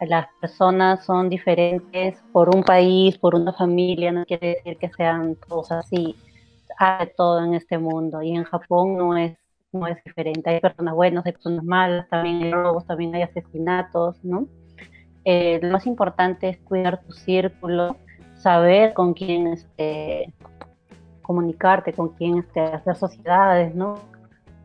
[0.00, 5.36] las personas son diferentes por un país, por una familia, no quiere decir que sean
[5.48, 6.14] todos así,
[6.78, 9.36] hay todo en este mundo y en Japón no es
[9.72, 14.22] no es diferente, hay personas buenas, hay personas malas, también hay robos, también hay asesinatos,
[14.24, 14.46] ¿no?
[15.24, 17.96] Eh, lo más importante es cuidar tu círculo,
[18.34, 20.32] saber con quién este,
[21.22, 23.96] comunicarte, con quién este, hacer sociedades, ¿no?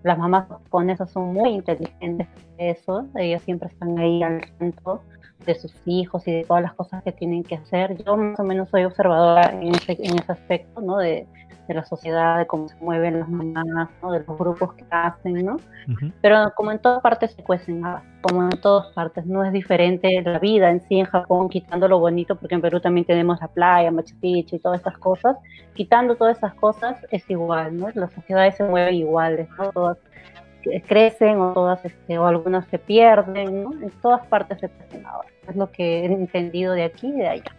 [0.04, 5.02] Las mamás japonesas son muy inteligentes ellas siempre están ahí al tanto
[5.46, 8.02] de sus hijos y de todas las cosas que tienen que hacer.
[8.04, 10.98] Yo más o menos soy observadora en ese, en ese aspecto, ¿no?
[10.98, 11.28] De,
[11.68, 14.12] de la sociedad, de cómo se mueven las mamás, ¿no?
[14.12, 15.58] de los grupos que hacen, ¿no?
[16.22, 17.84] Pero como en todas partes se cuecen
[18.22, 22.00] como en todas partes, no es diferente la vida en sí en Japón, quitando lo
[22.00, 25.38] bonito, porque en Perú también tenemos la playa, Machu Picchu y todas esas cosas,
[25.74, 27.88] quitando todas esas cosas es igual, ¿no?
[27.94, 29.72] Las sociedades se mueven iguales, ¿no?
[29.72, 29.98] Todas
[30.88, 33.74] crecen o todas este, o algunas se pierden, ¿no?
[33.74, 35.28] En todas partes se cuecen ahora.
[35.48, 37.56] Es lo que he entendido de aquí y de allá.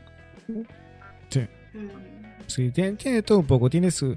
[1.29, 1.49] Sí.
[1.75, 2.14] Mm.
[2.47, 4.17] Sí, tiene, todo un poco, tiene su...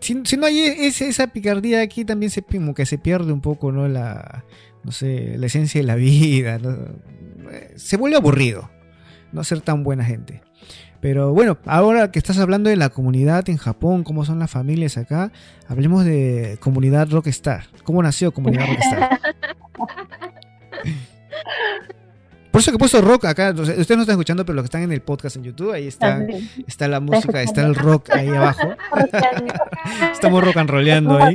[0.00, 3.72] Si, no hay ese, esa picardía aquí también se como que se pierde un poco,
[3.72, 3.88] ¿no?
[3.88, 4.44] La,
[4.82, 6.58] no sé, la esencia de la vida,
[7.76, 8.70] Se vuelve aburrido
[9.32, 10.42] no ser tan buena gente.
[11.00, 14.96] Pero bueno, ahora que estás hablando de la comunidad en Japón, cómo son las familias
[14.96, 15.32] acá,
[15.68, 17.64] hablemos de comunidad Rockstar.
[17.82, 19.20] ¿Cómo nació comunidad Rockstar?
[22.54, 23.50] Por eso que he puesto rock acá.
[23.50, 26.24] Ustedes no están escuchando, pero los que están en el podcast en YouTube, ahí está,
[26.68, 28.76] está la música, está el rock ahí abajo.
[30.12, 31.34] Estamos rock and rollando ahí.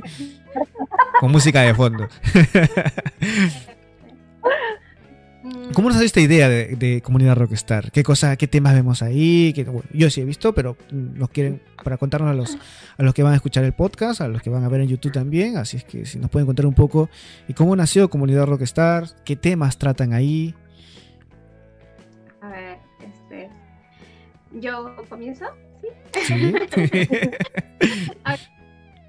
[1.20, 2.08] Con música de fondo.
[5.74, 7.92] ¿Cómo nos hace esta idea de, comunidad rockstar?
[7.92, 9.54] ¿Qué cosa, qué temas vemos ahí?
[9.92, 12.58] yo sí he visto, pero nos quieren para contarnos a los,
[12.98, 14.88] a los que van a escuchar el podcast, a los que van a ver en
[14.88, 15.58] YouTube también.
[15.58, 17.10] Así es que si nos pueden contar un poco
[17.50, 20.56] y cómo nació comunidad rockstar, qué temas tratan ahí.
[24.52, 25.46] ¿Yo comienzo?
[26.14, 26.54] Sí.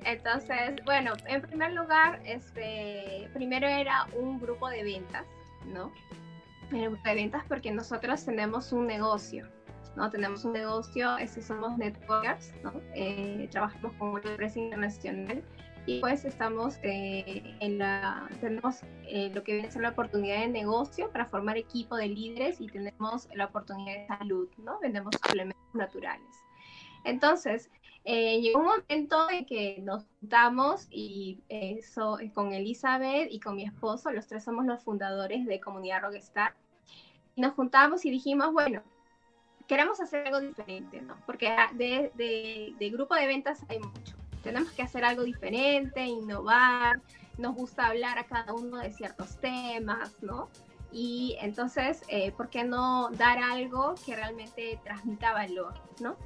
[0.05, 5.27] Entonces, bueno, en primer lugar, este, primero era un grupo de ventas,
[5.67, 5.93] ¿no?
[6.73, 9.47] Un grupo de ventas porque nosotros tenemos un negocio,
[9.97, 10.11] ¿no?
[10.11, 12.73] Tenemos un negocio, este, somos networkers, ¿no?
[12.95, 15.43] Eh, trabajamos con una empresa internacional
[15.87, 20.41] y pues estamos eh, en la, tenemos eh, lo que viene a ser la oportunidad
[20.41, 24.79] de negocio para formar equipo de líderes y tenemos la oportunidad de salud, ¿no?
[24.81, 26.29] Vendemos suplementos naturales.
[27.05, 27.71] Entonces,
[28.05, 31.41] eh, llegó un momento en que nos juntamos y
[32.35, 36.55] con Elizabeth y con mi esposo, los tres somos los fundadores de Comunidad Rockstar,
[37.37, 38.83] y nos juntamos y dijimos, bueno,
[39.67, 41.17] queremos hacer algo diferente, ¿no?
[41.25, 42.13] Porque de,
[42.79, 47.01] de grupo de ventas hay mucho tenemos que hacer algo diferente, innovar,
[47.39, 50.49] nos gusta hablar a cada uno de ciertos temas, ¿no?
[50.93, 56.17] Y entonces, eh, ¿por qué no dar algo que realmente transmita valor, ¿no?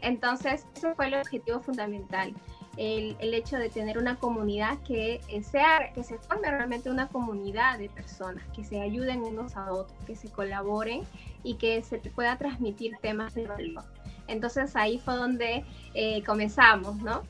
[0.00, 2.34] Entonces, ese fue el objetivo fundamental,
[2.76, 7.78] el, el hecho de tener una comunidad que sea, que se forme realmente una comunidad
[7.78, 11.02] de personas, que se ayuden unos a otros, que se colaboren
[11.44, 13.84] y que se pueda transmitir temas de valor.
[14.26, 17.22] Entonces ahí fue donde eh, comenzamos, ¿no?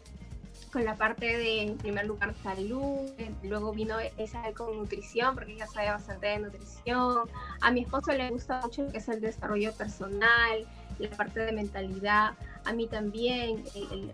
[0.73, 3.11] Con la parte de, en primer lugar, salud,
[3.43, 7.29] luego vino esa con nutrición, porque ella sabe bastante de nutrición.
[7.61, 10.67] A mi esposo le gusta mucho lo que es el desarrollo personal,
[10.99, 12.33] la parte de mentalidad.
[12.65, 13.65] A mí también,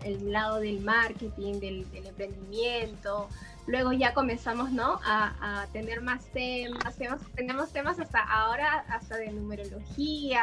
[0.03, 3.29] el, lado del marketing, del emprendimiento,
[3.69, 4.99] Luego ya comenzamos, ¿no?
[5.05, 6.95] A, tener más temas,
[7.35, 10.41] tenemos temas hasta ahora, hasta de numerología,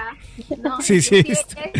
[0.58, 0.80] ¿no?
[0.80, 1.24] Sí, sí.
[1.26, 1.72] Este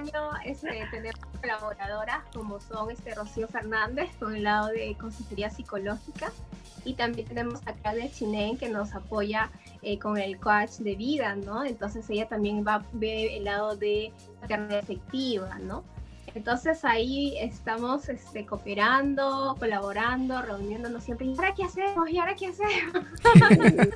[0.00, 6.32] año este, tenemos colaboradoras como son este Rocío Fernández con el lado de consejería psicológica
[6.86, 9.50] y también tenemos acá de Chinen que nos apoya
[9.82, 11.64] eh, con el coach de vida, ¿no?
[11.64, 14.10] Entonces ella también va a ver el lado de
[14.48, 15.84] carrera efectiva, ¿no?
[16.34, 21.26] Entonces ahí estamos este, cooperando, colaborando, reuniéndonos siempre.
[21.26, 22.10] ¿Y ahora qué hacemos?
[22.10, 23.06] ¿Y ahora qué hacemos?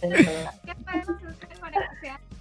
[0.00, 1.50] ¿Qué podemos hacer?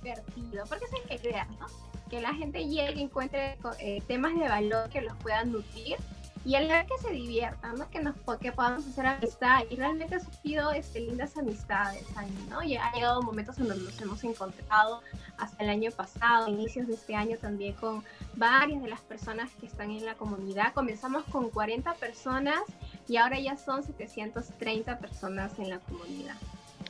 [0.01, 1.67] contenido, porque esa es la idea, ¿no?
[2.09, 5.97] Que la gente llegue y encuentre eh, temas de valor que los puedan nutrir
[6.45, 7.89] y ver que se diviertan, ¿no?
[7.89, 12.63] que, nos, que podamos hacer amistad y realmente ha surgido este, lindas amistades ahí, ¿no?
[12.63, 15.01] Y ha llegado momentos en donde nos hemos encontrado
[15.37, 18.03] hasta el año pasado, inicios de este año también con
[18.35, 20.73] varias de las personas que están en la comunidad.
[20.73, 22.59] Comenzamos con 40 personas
[23.07, 26.35] y ahora ya son 730 personas en la comunidad.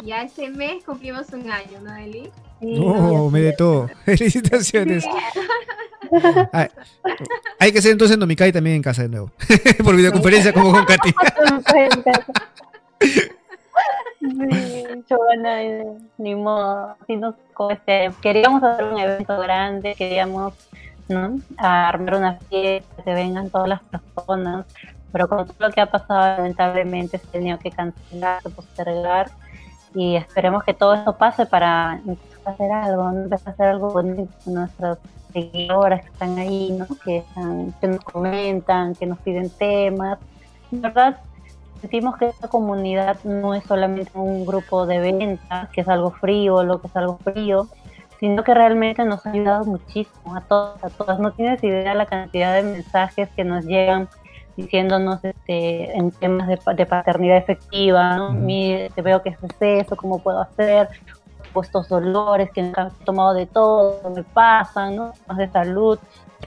[0.03, 2.31] Ya este mes cumplimos un año, ¿no, Eli?
[2.61, 3.89] no, me de todo.
[7.59, 9.31] Hay que hacer entonces Nomikai también en casa de nuevo.
[9.83, 11.13] Por videoconferencia como con Katy.
[16.17, 16.95] ni modo.
[17.69, 20.53] Este, queríamos hacer un evento grande, queríamos
[21.57, 24.65] armar una fiesta, que vengan todas las personas,
[25.11, 29.31] pero con todo lo que ha pasado, lamentablemente se ha tenido que cancelar, postergar,
[29.95, 31.99] y esperemos que todo esto pase para
[32.45, 34.97] hacer algo, empezar a hacer algo bonito con nuestras
[35.33, 36.87] seguidoras que están ahí, ¿no?
[37.03, 40.19] que, están, que nos comentan, que nos piden temas.
[40.71, 41.19] En verdad,
[41.81, 46.63] sentimos que esta comunidad no es solamente un grupo de ventas, que es algo frío,
[46.63, 47.67] lo que es algo frío,
[48.19, 51.19] sino que realmente nos ha ayudado muchísimo a todas, a todas.
[51.19, 54.09] No tienes idea la cantidad de mensajes que nos llegan
[54.57, 58.35] diciéndonos este, en temas de, paternidad efectiva, ¿no?
[58.35, 60.89] te veo que es eso, ¿cómo puedo hacer?
[61.61, 65.13] Estos dolores que han tomado de todo, me pasan, ¿no?
[65.27, 65.99] Más de salud,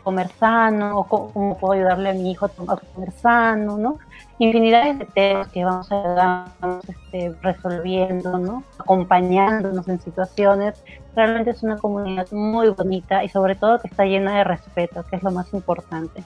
[0.02, 3.98] comer sano, cómo, puedo ayudarle a mi hijo a comer sano, ¿no?
[4.38, 8.64] Infinidades de temas que vamos, a, vamos este, resolviendo, ¿no?
[8.78, 10.82] Acompañándonos en situaciones.
[11.14, 15.16] Realmente es una comunidad muy bonita y sobre todo que está llena de respeto, que
[15.16, 16.24] es lo más importante.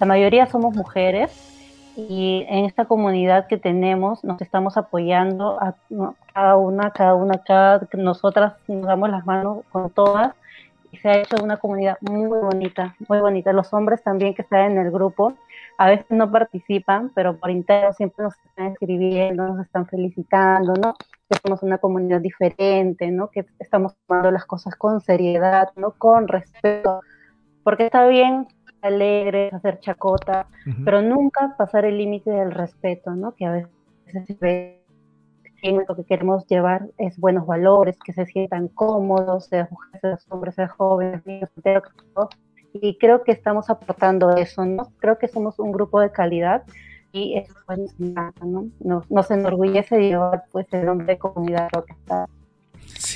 [0.00, 1.52] La mayoría somos mujeres,
[1.96, 5.74] y en esta comunidad que tenemos nos estamos apoyando a,
[6.32, 10.34] cada una, cada una, cada nosotras nos damos las manos con todas
[10.90, 13.52] y se ha hecho una comunidad muy bonita, muy bonita.
[13.52, 15.34] Los hombres también que están en el grupo
[15.78, 20.94] a veces no participan, pero por interno siempre nos están escribiendo, nos están felicitando, ¿no?
[21.28, 23.28] Que somos una comunidad diferente, ¿no?
[23.28, 25.92] Que estamos tomando las cosas con seriedad, ¿no?
[25.92, 27.00] Con respeto,
[27.64, 28.46] porque está bien
[28.82, 30.46] alegres, hacer chacota,
[30.84, 33.32] pero nunca pasar el límite del respeto, ¿no?
[33.32, 34.81] Que a veces se ve
[35.62, 40.54] lo que queremos llevar es buenos valores, que se sientan cómodos, sean mujeres, sean hombres,
[40.56, 41.22] sean jóvenes,
[42.74, 44.92] y creo que estamos aportando eso, ¿no?
[44.98, 46.62] Creo que somos un grupo de calidad
[47.12, 47.54] y eso
[47.98, 48.68] ¿no?
[48.80, 52.26] Nos, nos enorgullece llevar pues el nombre de comunidad está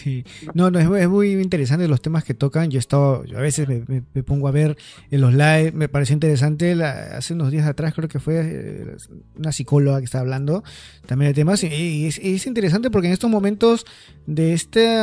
[0.06, 2.70] Sí, no, no, es, muy interesante los temas que tocan.
[2.70, 4.76] Yo he estado, a veces me, pongo a ver
[5.10, 6.80] en los live, me pareció interesante.
[6.80, 8.96] hace unos días atrás, creo que fue eh,
[9.36, 10.62] una psicóloga que estaba hablando
[11.06, 11.64] también de temas.
[11.64, 13.84] Y, es, interesante porque en estos momentos
[14.28, 14.96] de este,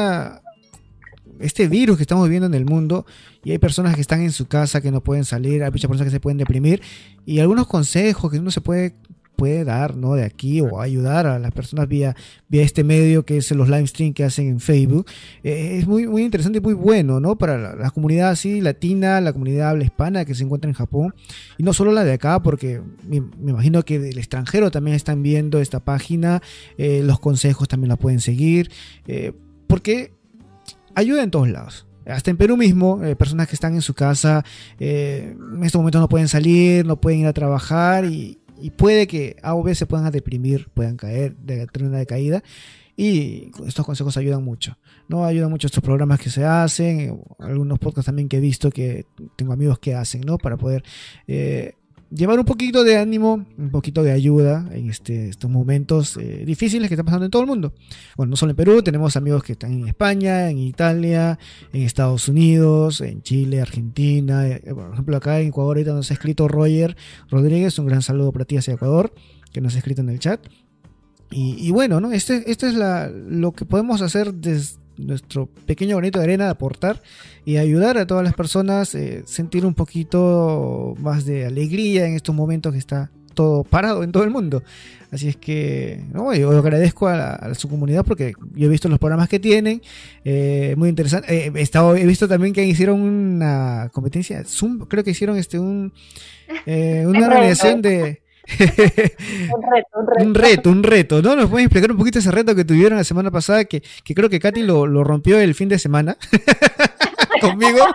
[1.42, 3.06] este virus que estamos viviendo en el mundo,
[3.44, 6.12] y hay personas que están en su casa que no pueden salir, hay muchas personas
[6.12, 6.82] que se pueden deprimir,
[7.26, 8.96] y algunos consejos que uno se puede
[9.44, 10.14] puede dar, ¿no?
[10.14, 12.16] De aquí o ayudar a las personas vía,
[12.48, 15.06] vía este medio que es los live stream que hacen en Facebook.
[15.44, 17.38] Eh, es muy, muy interesante y muy bueno, ¿no?
[17.38, 21.14] Para la, comunidad así latina, la comunidad habla hispana que se encuentra en Japón.
[21.58, 25.60] Y no solo la de acá, porque me, imagino que del extranjero también están viendo
[25.60, 26.42] esta página.
[26.78, 28.72] Eh, los consejos también la pueden seguir.
[29.08, 29.34] Eh,
[29.68, 30.14] porque
[30.96, 31.86] ayuda en todos lados.
[32.06, 34.44] Hasta en Perú mismo, personas que están en su casa,
[34.78, 39.38] en estos momentos no pueden salir, no pueden ir a trabajar y, y puede que
[39.42, 42.44] A o B se puedan deprimir, puedan caer, de tener una decaída.
[42.96, 44.78] Y estos consejos ayudan mucho.
[45.08, 45.26] ¿no?
[45.26, 49.54] Ayudan mucho estos programas que se hacen, algunos podcasts también que he visto que tengo
[49.54, 50.38] amigos que hacen, ¿no?
[50.38, 50.84] Para poder
[51.28, 51.76] eh,
[52.14, 56.88] llevar un poquito de ánimo, un poquito de ayuda en este, estos momentos eh, difíciles
[56.88, 57.74] que están pasando en todo el mundo.
[58.16, 61.40] Bueno, no solo en Perú, tenemos amigos que están en España, en Italia,
[61.72, 64.48] en Estados Unidos, en Chile, Argentina.
[64.48, 66.96] Eh, por ejemplo, acá en Ecuador ahorita nos ha escrito Roger
[67.30, 69.14] Rodríguez, un gran saludo para ti hacia Ecuador,
[69.52, 70.46] que nos ha escrito en el chat.
[71.36, 72.12] Y, bueno, ¿no?
[72.12, 76.52] Este, este es la, lo que podemos hacer desde nuestro pequeño granito de arena de
[76.52, 77.02] aportar
[77.46, 82.34] y ayudar a todas las personas eh, sentir un poquito más de alegría en estos
[82.34, 84.64] momentos que está todo parado en todo el mundo.
[85.12, 86.34] Así es que ¿no?
[86.34, 89.82] yo agradezco a, su comunidad porque yo he visto los programas que tienen,
[90.24, 91.48] eh, muy interesante.
[91.48, 95.60] Eh, he, estado, he visto también que hicieron una competencia, Zoom, creo que hicieron este
[95.60, 95.94] un,
[96.66, 98.23] una organización de
[98.60, 100.24] un reto, un reto.
[100.24, 101.22] Un reto, un reto.
[101.22, 101.36] ¿No?
[101.36, 103.66] ¿Nos pueden explicar un poquito ese reto que tuvieron la semana pasada?
[103.66, 106.18] Que, que creo que Katy lo, lo rompió el fin de semana.
[107.42, 107.86] Conmigo.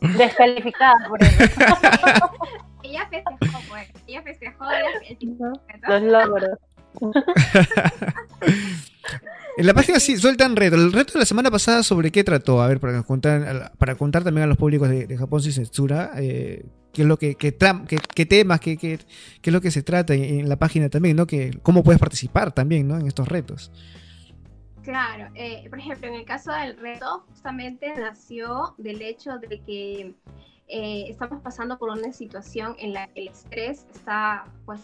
[0.00, 1.44] Descalificada por eso.
[2.82, 3.88] ella festejó, pues.
[4.06, 5.38] Ella festejó el
[5.88, 6.58] Los logros.
[9.56, 10.76] En la página sí sueltan reto.
[10.76, 12.62] El reto de la semana pasada, ¿sobre qué trató?
[12.62, 16.64] A ver, para contar, para contar también a los públicos de, Japón sin censura, eh,
[16.92, 17.98] qué es lo que, qué, temas, qué,
[18.76, 18.98] qué,
[19.40, 21.26] qué, es lo que se trata en, la página también, ¿no?
[21.26, 22.98] Que, cómo puedes participar también, ¿no?
[22.98, 23.70] En estos retos.
[24.82, 30.14] Claro, eh, por ejemplo, en el caso del reto, justamente nació del hecho de que
[30.68, 34.80] eh, estamos pasando por una situación en la que el estrés está, pues,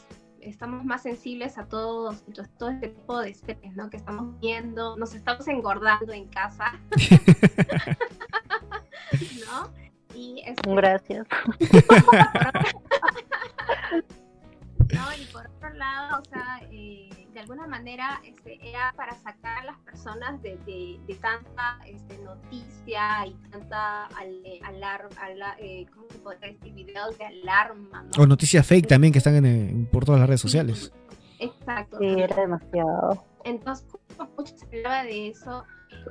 [0.49, 2.25] estamos más sensibles a todos,
[2.59, 3.91] todo este tipo de estrés, ¿no?
[3.91, 6.79] Que estamos viendo, nos estamos engordando en casa,
[9.47, 9.73] ¿no?
[10.15, 11.27] Y Gracias.
[14.95, 15.03] ¿no?
[15.21, 17.08] Y por otro lado, o sea, eh,
[17.39, 23.25] de alguna manera este, era para sacar a las personas de, de, tanta este, noticia
[23.29, 24.07] y tanta
[24.65, 26.75] alarma, eh, ¿cómo se puede decir?
[26.75, 28.23] Videos de alarma, ¿no?
[28.23, 30.93] O noticias fake también que están en, por todas las redes sociales.
[31.39, 31.99] Exacto.
[32.01, 33.25] Sí, era demasiado.
[33.45, 33.87] Entonces,
[34.37, 35.65] mucho se hablaba de eso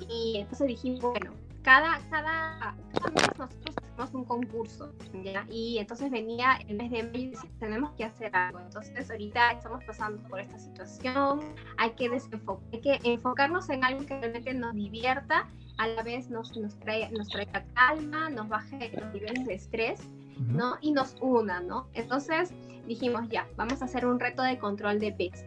[0.10, 3.76] y entonces dijimos, bueno, cada, cada, cada mes nosotros
[4.14, 4.94] un concurso,
[5.24, 5.46] ¿ya?
[5.50, 8.60] Y entonces venía el mes de mayo y decía, tenemos que hacer algo.
[8.60, 11.42] Entonces ahorita estamos pasando por esta situación,
[11.78, 16.30] hay que desenfocar, hay que enfocarnos en algo que realmente nos divierta, a la vez
[16.30, 20.00] nos, nos, trae, nos traiga calma, nos baje los niveles de estrés,
[20.40, 20.78] ¿no?
[20.82, 21.88] Y nos una, ¿no?
[21.94, 22.54] Entonces
[22.88, 25.46] dijimos, ya, vamos a hacer un reto de control de peso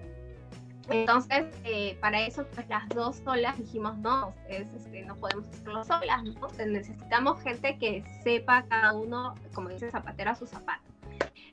[0.89, 6.25] entonces, eh, para eso, pues las dos solas dijimos, no, este, no podemos hacerlo solas,
[6.25, 6.49] ¿no?
[6.67, 10.91] necesitamos gente que sepa cada uno, como dice Zapatero, a su zapato.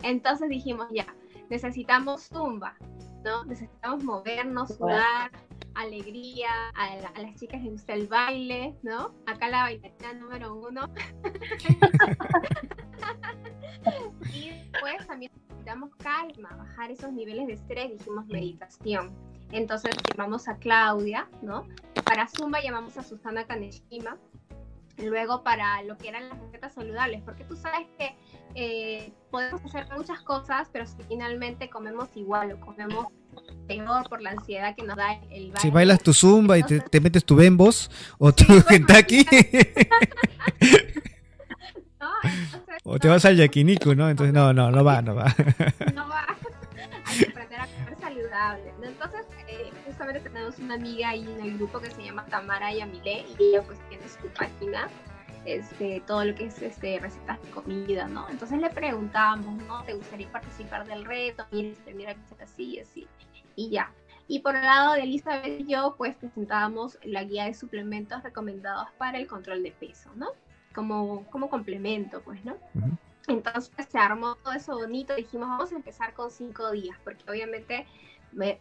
[0.02, 1.06] Entonces dijimos, ya,
[1.50, 2.76] necesitamos zumba,
[3.24, 3.46] ¿no?
[3.46, 5.32] Necesitamos movernos, sudar,
[5.76, 9.14] alegría, a, las chicas les gusta el baile, ¿no?
[9.26, 10.90] Acá la bailarina número uno.
[14.34, 19.12] y después también necesitamos calma, bajar esos niveles de estrés, dijimos meditación.
[19.52, 21.66] Entonces llamamos a Claudia, ¿no?
[22.04, 24.18] Para Zumba llamamos a Susana Kaneshima.
[24.98, 28.16] Luego para lo que eran las recetas saludables, porque tú sabes que
[28.56, 33.06] eh, podemos hacer muchas cosas, pero si finalmente comemos igual o comemos
[33.68, 35.60] peor por la ansiedad que nos da el baile.
[35.60, 39.26] Si bailas tu zumba y te, metes tu bembos o tu Kentucky.
[42.84, 44.10] o te vas al yakiniku, ¿no?
[44.10, 45.26] Entonces no, no, no va, no va.
[45.94, 46.26] no va.
[47.06, 48.74] Hay que aprender a comer saludable.
[48.84, 53.26] Entonces, eh, justamente tenemos una amiga ahí en el grupo que se llama Tamara Yamile
[53.40, 54.88] y ella pues tiene su página
[55.48, 58.28] este, todo lo que es este, recetas de comida, ¿no?
[58.30, 59.84] Entonces le preguntamos, ¿no?
[59.84, 61.46] ¿Te gustaría participar del reto?
[61.52, 63.08] Mira, mira así y así.
[63.56, 63.92] Y ya.
[64.28, 68.90] Y por el lado de Elizabeth y yo, pues presentábamos la guía de suplementos recomendados
[68.98, 70.28] para el control de peso, ¿no?
[70.78, 72.56] Como, como complemento, pues, ¿no?
[73.28, 75.16] Entonces se armó todo eso bonito.
[75.16, 77.88] Dijimos, vamos a empezar con cinco días, porque obviamente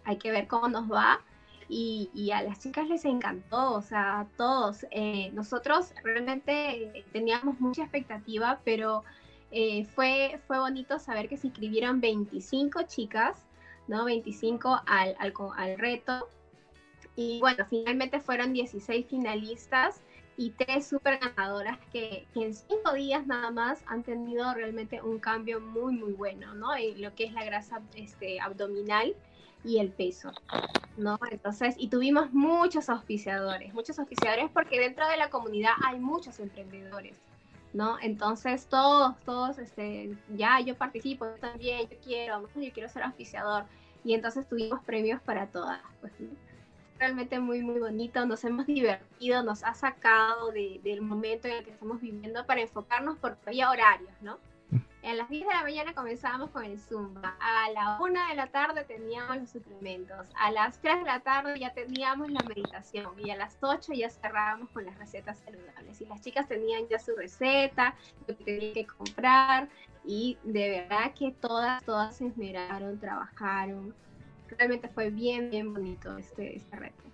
[0.02, 1.20] hay que ver cómo nos va
[1.68, 4.86] y, a las chicas les encantó, o sea, a todos.
[4.90, 9.04] Eh, nosotros realmente teníamos mucha expectativa, pero
[9.50, 13.44] eh, fue, fue bonito saber que se inscribieron 25 chicas,
[13.88, 14.06] ¿no?
[14.06, 16.28] 25 al, al, al reto.
[17.14, 20.00] Y bueno, finalmente fueron 16 finalistas
[20.36, 25.18] y tres super ganadoras que, que, en cinco días nada más han tenido realmente un
[25.18, 26.74] cambio muy muy bueno, ¿no?
[26.76, 29.14] En lo que es la grasa este, abdominal
[29.64, 30.30] y el peso,
[30.96, 31.18] ¿no?
[31.30, 37.16] Entonces, y tuvimos muchos auspiciadores, muchos auspiciadores porque dentro de la comunidad hay muchos emprendedores,
[37.72, 37.98] ¿no?
[38.00, 43.64] Entonces, todos, todos, este, ya yo participo también, yo quiero, yo quiero ser auspiciador.
[44.04, 46.12] Y entonces tuvimos premios para todas, pues,
[46.98, 51.70] Realmente muy, muy bonito, nos hemos divertido, nos ha sacado del momento en el que
[51.70, 54.38] estamos viviendo para enfocarnos porque había horarios, ¿no?
[55.06, 57.36] A las 10 de la mañana comenzábamos con el Zumba.
[57.38, 60.26] A la 1 de la tarde teníamos los suplementos.
[60.34, 63.12] A las 3 de la tarde ya teníamos la meditación.
[63.24, 66.00] Y a las 8 ya cerrábamos con las recetas saludables.
[66.00, 67.94] Y las chicas tenían ya su receta,
[68.26, 69.68] lo que tenían que comprar.
[70.04, 73.94] Y de verdad que todas, todas se esmeraron, trabajaron.
[74.58, 77.06] Realmente fue bien, bien bonito este, este reto.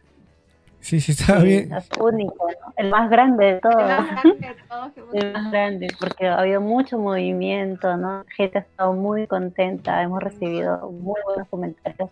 [0.82, 1.72] Sí, sí, estaba bien.
[1.72, 3.76] Es único, el más grande de todos.
[3.76, 4.92] El más grande de todos.
[5.12, 8.24] el más grande, porque ha habido mucho movimiento, ¿no?
[8.36, 12.10] gente ha estado muy contenta, hemos recibido muy buenos comentarios.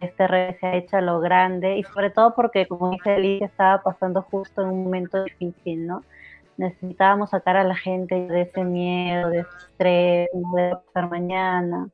[0.00, 3.46] Este red se ha hecho a lo grande y sobre todo porque, como dice Alicia,
[3.46, 6.04] estaba pasando justo en un momento difícil, ¿no?
[6.56, 11.88] Necesitábamos sacar a la gente de ese miedo, de ese estrés, de pasar mañana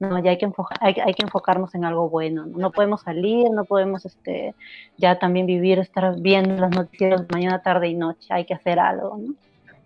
[0.00, 0.48] no, ya hay que,
[0.80, 2.70] hay, que enfocarnos en algo bueno, ¿no?
[2.70, 4.54] podemos salir, no podemos este,
[4.96, 9.18] ya también vivir, estar viendo las noticias mañana, tarde y noche, hay que hacer algo,
[9.18, 9.34] ¿no?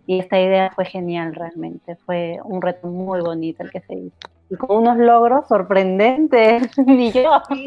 [0.06, 4.16] Y esta idea fue genial realmente, fue un reto muy bonito el que se hizo.
[4.50, 7.40] y con unos logros sorprendentes, ni yo.
[7.48, 7.64] Sí.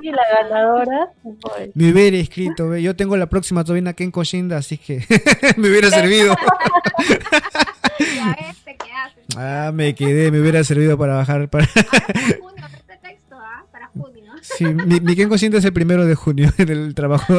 [0.00, 1.12] Sí, la ganadora.
[1.22, 5.04] pues, Me hubiera escrito, ve, yo tengo la próxima todavía aquí en Koshinda, así que
[5.58, 6.34] me hubiera servido.
[8.84, 9.22] Quedaste.
[9.36, 11.48] Ah, me quedé, me hubiera servido para bajar.
[11.48, 11.66] Para...
[11.76, 13.64] Ah, para junio, este texto, ¿ah?
[13.70, 14.32] Para junio.
[14.40, 17.34] Sí, mi, mi Ken Koshinda es el primero de junio en el trabajo.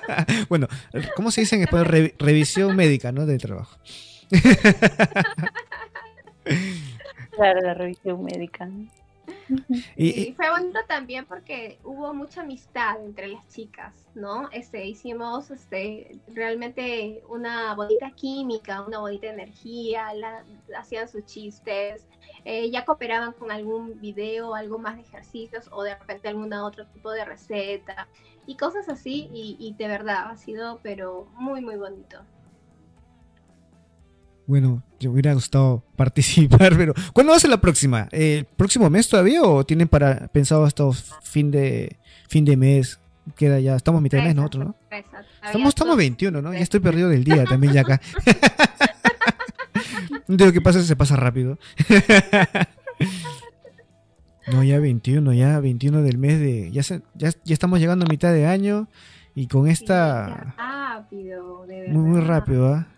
[0.48, 0.66] bueno,
[1.16, 1.86] ¿cómo se dice en español?
[1.86, 3.26] Re- revisión médica, ¿no?
[3.26, 3.78] Del trabajo.
[7.36, 8.68] Claro, la revisión médica.
[9.96, 14.48] Y, Sí, fue bonito también porque hubo mucha amistad entre las chicas, ¿no?
[14.50, 20.44] Este, hicimos este, realmente una bonita química, una bonita energía, la-
[20.76, 22.06] hacían sus chistes,
[22.44, 26.86] eh, ya cooperaban con algún video, algo más de ejercicios o de repente algún otro
[26.88, 28.08] tipo de receta
[28.46, 32.26] y cosas así y, y de verdad ha sido pero muy muy bonito.
[34.50, 38.08] Bueno, yo hubiera gustado participar, pero ¿cuándo va a ser la próxima?
[38.10, 40.84] ¿El próximo mes todavía o tienen para pensado hasta
[41.22, 41.96] fin de
[42.28, 42.98] fin de mes?
[43.36, 44.74] Queda ya, estamos a mitad de mes nosotros, ¿no?
[44.90, 46.52] Estamos, estamos todo- 21, ¿no?
[46.52, 48.00] Ya estoy perdido del día también ya acá.
[50.26, 51.58] No digo que pasa, se pasa rápido.
[54.52, 56.72] No, ya 21, ya 21 del mes de...
[56.72, 58.88] Ya, se- ya, ya estamos llegando a mitad de año
[59.34, 60.54] y con esta...
[60.56, 61.92] rápido, de verdad.
[61.94, 62.88] Muy, muy rápido, ¿ah?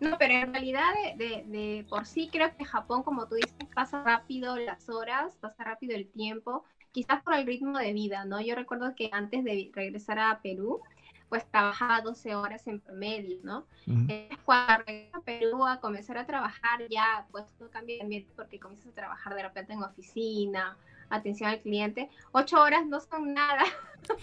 [0.00, 0.84] No, pero en realidad
[1.16, 5.36] de, de, de por sí creo que Japón, como tú dices, pasa rápido las horas,
[5.40, 8.40] pasa rápido el tiempo, quizás por el ritmo de vida, ¿no?
[8.40, 10.80] Yo recuerdo que antes de regresar a Perú,
[11.28, 13.66] pues trabajaba 12 horas en promedio, ¿no?
[14.08, 18.32] Es cuando regreso a Perú a comenzar a trabajar ya, pues todo cambia de ambiente
[18.36, 20.76] porque comienzas a trabajar de repente en oficina,
[21.10, 22.08] atención al cliente.
[22.32, 23.64] Ocho horas no son nada,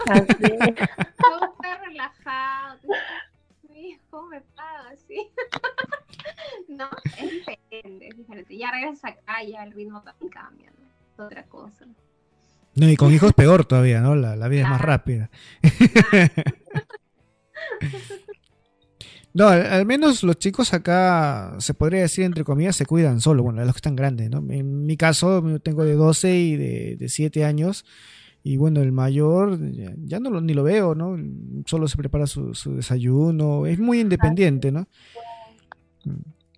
[0.08, 0.58] Así.
[6.90, 8.58] No, es diferente, es diferente.
[8.58, 10.88] Ya regresas acá, ya el ritmo también cambia, ¿no?
[11.14, 11.86] Es otra cosa.
[12.76, 14.16] No, y con hijos peor todavía, ¿no?
[14.16, 15.30] La, la vida es más rápida.
[19.36, 23.42] No, al, al menos los chicos acá, se podría decir entre comillas, se cuidan solo.
[23.42, 24.46] Bueno, los que están grandes, ¿no?
[24.52, 27.84] En mi caso, yo tengo de 12 y de, de 7 años.
[28.44, 31.18] Y bueno, el mayor ya, ya no lo, ni lo veo, ¿no?
[31.66, 33.66] Solo se prepara su, su desayuno.
[33.66, 34.88] Es muy independiente, ¿no?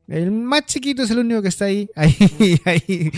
[0.07, 3.11] El más chiquito es el único que está ahí, ahí, ahí.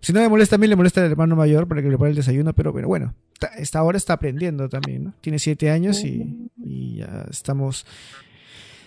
[0.00, 2.10] Si no me molesta a mí, le molesta al hermano mayor para que le prepare
[2.10, 3.14] el desayuno, pero, pero bueno,
[3.56, 5.14] esta ahora está aprendiendo también, ¿no?
[5.20, 7.86] Tiene siete años y, y ya estamos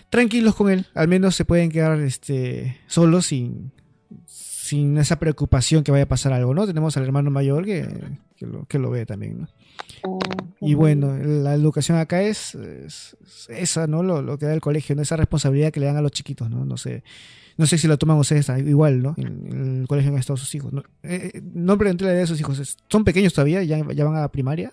[0.09, 0.85] tranquilos con él.
[0.93, 3.71] Al menos se pueden quedar este, solos sin,
[4.25, 6.67] sin esa preocupación que vaya a pasar algo, ¿no?
[6.67, 7.87] Tenemos al hermano mayor que,
[8.35, 9.47] que, lo, que lo ve también, ¿no?
[10.59, 14.03] Y bueno, la educación acá es, es- es esa, ¿no?
[14.03, 15.01] Lo, lo que da el colegio, ¿no?
[15.01, 16.65] Esa responsabilidad que le dan a los chiquitos, ¿no?
[16.65, 17.03] No sé,
[17.57, 19.13] no sé si lo toman ustedes igual, ¿no?
[19.17, 20.73] En, en el colegio han estado sus hijos.
[20.73, 22.59] No, Eh, eh, no pregunté la idea de sus hijos.
[22.59, 23.63] ¿es- ¿Son pequeños todavía?
[23.63, 24.71] ¿Ya, ya van a la primaria?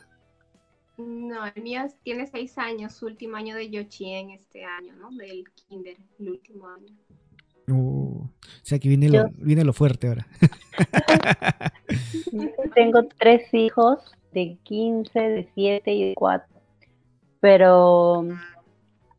[0.96, 5.10] No, el mío tiene seis años, su último año de Yochien este año, ¿no?
[5.16, 6.86] Del kinder, el último año.
[7.66, 8.30] Uh, o
[8.62, 10.26] sea que viene lo, viene lo fuerte ahora.
[12.74, 13.98] Tengo tres hijos
[14.34, 16.48] de 15, de 7 y de 4.
[17.40, 18.24] Pero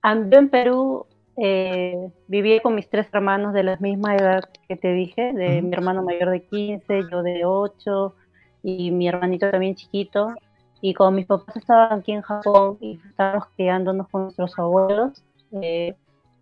[0.03, 1.05] yo en Perú
[1.37, 5.67] eh, vivía con mis tres hermanos de la misma edad que te dije, de Ujú.
[5.67, 8.15] mi hermano mayor de 15, yo de 8
[8.63, 10.35] y mi hermanito también chiquito.
[10.81, 15.23] Y como mis papás estaban aquí en Japón y estábamos criándonos con nuestros abuelos,
[15.61, 15.95] eh,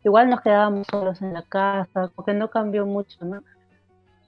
[0.04, 3.44] igual nos quedábamos solos en la casa, porque no cambió mucho, ¿no?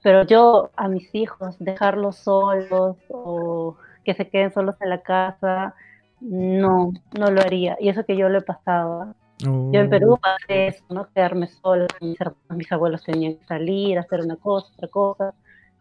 [0.02, 3.76] Pero yo a mis hijos, dejarlos solos o
[4.06, 5.74] que se queden solos en la casa,
[6.20, 7.76] no, no lo haría.
[7.80, 9.14] Y eso que yo lo he pasado.
[9.38, 11.08] Yo en Perú pasé eso, ¿no?
[11.12, 12.16] Quedarme sola, mis,
[12.48, 15.34] mis abuelos tenían que salir, hacer una cosa, otra cosa,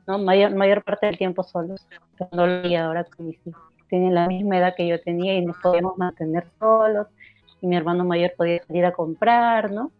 [0.08, 0.18] ¿no?
[0.18, 1.88] Mayor, mayor parte del tiempo solos.
[2.18, 3.62] Pero no lo haría ahora con mis hijos.
[3.88, 7.08] Tienen la misma edad que yo tenía y nos podíamos mantener solos.
[7.62, 9.92] Y mi hermano mayor podía salir a comprar, ¿no?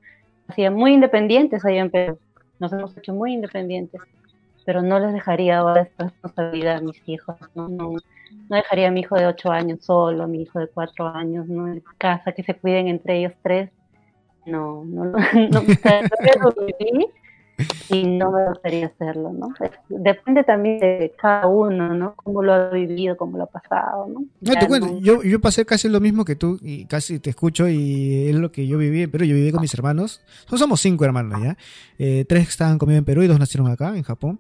[0.48, 2.20] Hacían muy independientes allá en Perú.
[2.60, 4.02] Nos hemos hecho muy independientes.
[4.66, 7.70] Pero no les dejaría ahora esta responsabilidad a mis hijos, ¿no?
[7.70, 7.94] No,
[8.50, 11.48] no dejaría a mi hijo de 8 años solo, a mi hijo de 4 años,
[11.48, 11.68] ¿no?
[11.68, 13.72] En casa, que se cuiden entre ellos tres.
[14.46, 15.18] No, no, no,
[15.52, 16.02] no, o sea,
[16.40, 17.08] no lo viví
[17.90, 19.54] y no me gustaría hacerlo, ¿no?
[19.90, 22.16] Depende también de cada uno, ¿no?
[22.16, 24.20] Cómo lo ha vivido, cómo lo ha pasado, ¿no?
[24.20, 27.20] No, Ya te cuento, no- yo, yo pasé casi lo mismo que tú y casi
[27.20, 29.26] te escucho y es lo que yo viví en Perú.
[29.26, 30.22] Yo viví con mis hermanos.
[30.52, 31.58] No somos cinco hermanos ya.
[31.98, 34.40] Eh, tres estaban conmigo en Perú y dos nacieron acá, en Japón.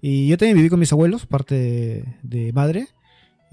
[0.00, 2.88] Y yo también viví con mis abuelos, parte de, de madre.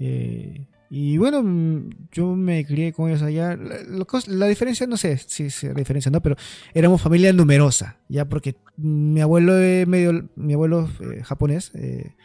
[0.00, 3.56] Eh, Y bueno, mm, yo me crié con ellos allá.
[3.56, 6.20] La, la diferencia, no sé si sí, la diferencia, ¿no?
[6.20, 6.34] Pero
[6.74, 12.16] éramos familia numerosa, ya porque mi abuelo es medio, mi abuelo eh, japonés, eh,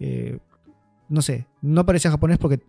[0.00, 0.38] eh,
[1.10, 2.60] no sé, no parecía japonés porque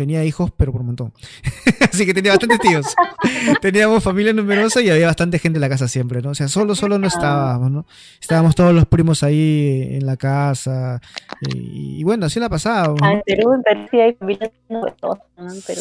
[0.00, 1.12] tenía hijos, pero por un montón.
[1.92, 2.86] Así que tenía bastantes tíos.
[3.60, 6.30] Teníamos familia numerosa y había bastante gente en la casa siempre, ¿no?
[6.30, 7.84] O sea, solo, solo no estábamos, ¿no?
[8.18, 11.02] Estábamos todos los primos ahí en la casa.
[11.42, 12.98] Y, bueno, así la pasábamos.
[13.02, 13.06] ¿no?
[13.06, 15.52] Ah, en Perú, en Perú sí hay familias numerosas, ¿no?
[15.52, 15.80] En Perú.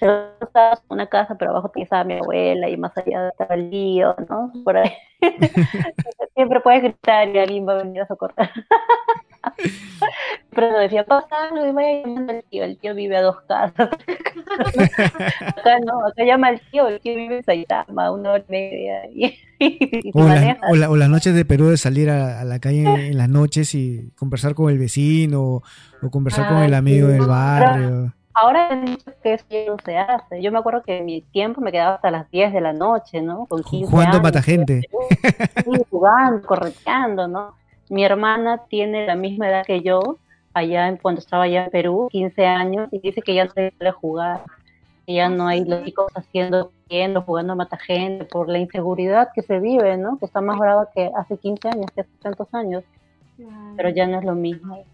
[0.00, 4.16] Pero en una casa, pero abajo estaba mi abuela y más allá estaba el lío,
[4.28, 4.52] ¿no?
[4.64, 4.90] Por ahí.
[6.34, 8.50] Siempre puedes gritar y alguien va a venir a socorrer.
[10.54, 13.88] Pero decía, pasa no vaya llamando al tío, el tío vive a dos casas.
[15.40, 19.06] acá no, acá llama al tío, el tío vive en Saitama, una hora y media.
[19.10, 19.38] Y,
[20.14, 20.24] o,
[20.76, 24.10] la, o, las noches de Perú de salir a, la calle en, las noches y
[24.16, 25.62] conversar con el vecino
[26.02, 28.12] o conversar con el amigo del barrio.
[28.32, 28.68] Ahora
[29.22, 30.40] que eso ya no se hace.
[30.40, 33.20] Yo me acuerdo que en mi tiempo me quedaba hasta las 10 de la noche,
[33.20, 33.46] ¿no?
[33.46, 34.82] Con 15 Jugando mata gente.
[35.90, 37.59] jugando, correteando, ¿no?
[37.90, 40.16] Mi hermana tiene la misma edad que yo,
[40.54, 43.90] allá cuando estaba allá en Perú, 15 años, y dice que ya no se puede
[43.90, 44.44] jugar.
[45.06, 46.72] Que ya no hay los chicos haciendo,
[47.26, 50.18] jugando a mata gente por la inseguridad que se vive, ¿no?
[50.18, 52.84] Que está más brava que hace 15 años, que hace tantos años.
[53.76, 54.84] Pero ya no es lo mismo.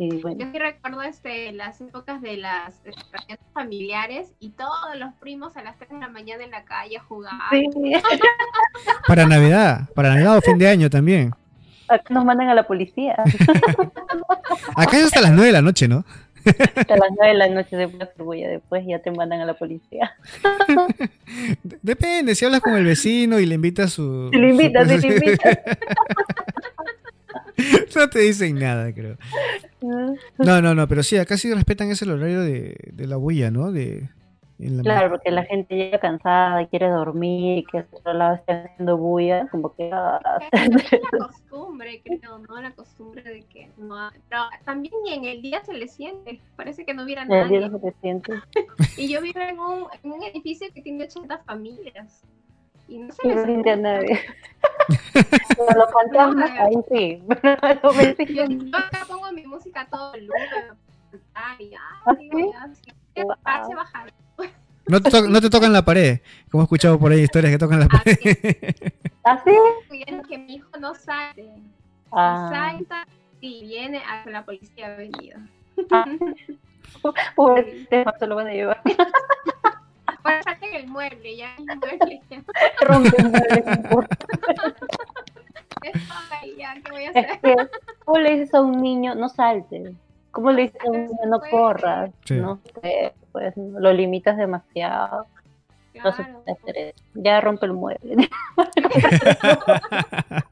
[0.00, 5.62] Yo sí recuerdo este, las épocas de las fiestas familiares y todos los primos a
[5.62, 7.44] las 3 de la mañana en la calle jugando.
[9.06, 11.32] para Navidad, para Navidad o fin de año también.
[11.90, 13.16] Acá nos mandan a la policía.
[14.76, 16.04] Acá es hasta las 9 de la noche, ¿no?
[16.44, 17.86] Hasta las 9 de la noche de
[18.16, 20.12] bulla, después ya te mandan a la policía.
[21.82, 24.30] Depende, si hablas con el vecino y le invitas su...
[24.32, 25.58] Si le invitas, si le invitas.
[27.96, 29.16] no te dicen nada, creo.
[30.38, 33.72] No, no, no, pero sí, acá sí respetan ese horario de, de la bulla, ¿no?
[33.72, 34.08] De,
[34.82, 38.96] claro, porque la gente llega cansada y quiere dormir y que otro lado estén haciendo
[38.96, 39.90] bulla, como que...
[39.92, 40.20] Ah,
[40.52, 40.70] es
[41.12, 42.60] la costumbre, creo, ¿no?
[42.60, 44.10] La costumbre de que no...
[44.28, 47.40] Pero también en el día se le siente, parece que no hubiera nadie.
[47.40, 48.32] En el día se le siente.
[48.96, 52.22] y yo vivo en un, en un edificio que tiene 80 familias.
[52.88, 54.18] Y no se le siente a nadie.
[55.14, 57.22] Pero los fantasmas, ahí sí.
[58.34, 60.74] yo, yo acá pongo mi música todo el lunes.
[61.34, 61.72] Ay,
[62.06, 63.76] ay, ay, wow.
[63.76, 64.12] bajar.
[64.90, 66.20] No te, no te tocan la pared,
[66.50, 68.16] como he escuchado por ahí historias que tocan la pared.
[69.22, 69.50] ¿Así?
[69.88, 71.52] Cuidando que mi hijo no sale.
[72.12, 72.50] Ah.
[72.52, 73.06] salta
[73.40, 75.38] y viene hasta la policía ha venido.
[75.90, 76.04] Ah.
[77.36, 78.82] Pobre, se lo van a llevar.
[80.22, 82.20] Para sacar el mueble, ya el mueble.
[82.82, 83.64] Rompe el mueble,
[86.58, 87.24] ya, ¿qué voy a hacer?
[87.30, 87.56] Es que,
[88.04, 89.94] ¿Cómo le dices a un niño, no saltes?
[90.30, 92.10] ¿Cómo le dices a un niño, no corras?
[92.30, 95.26] No sé pues lo limitas demasiado.
[96.02, 97.04] No se puede hacer eso.
[97.14, 98.28] Ya rompe el mueble.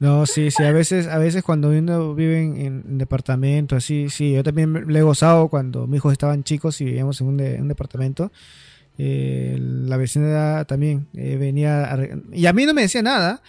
[0.00, 4.44] No, sí, sí, a veces, a veces cuando uno vive en, departamento, así, sí, yo
[4.44, 8.30] también le he gozado cuando mis hijos estaban chicos y vivíamos en un, un departamento.
[8.96, 11.98] Eh, la vecina también eh, venía,
[12.32, 13.42] y a mí no me decía nada,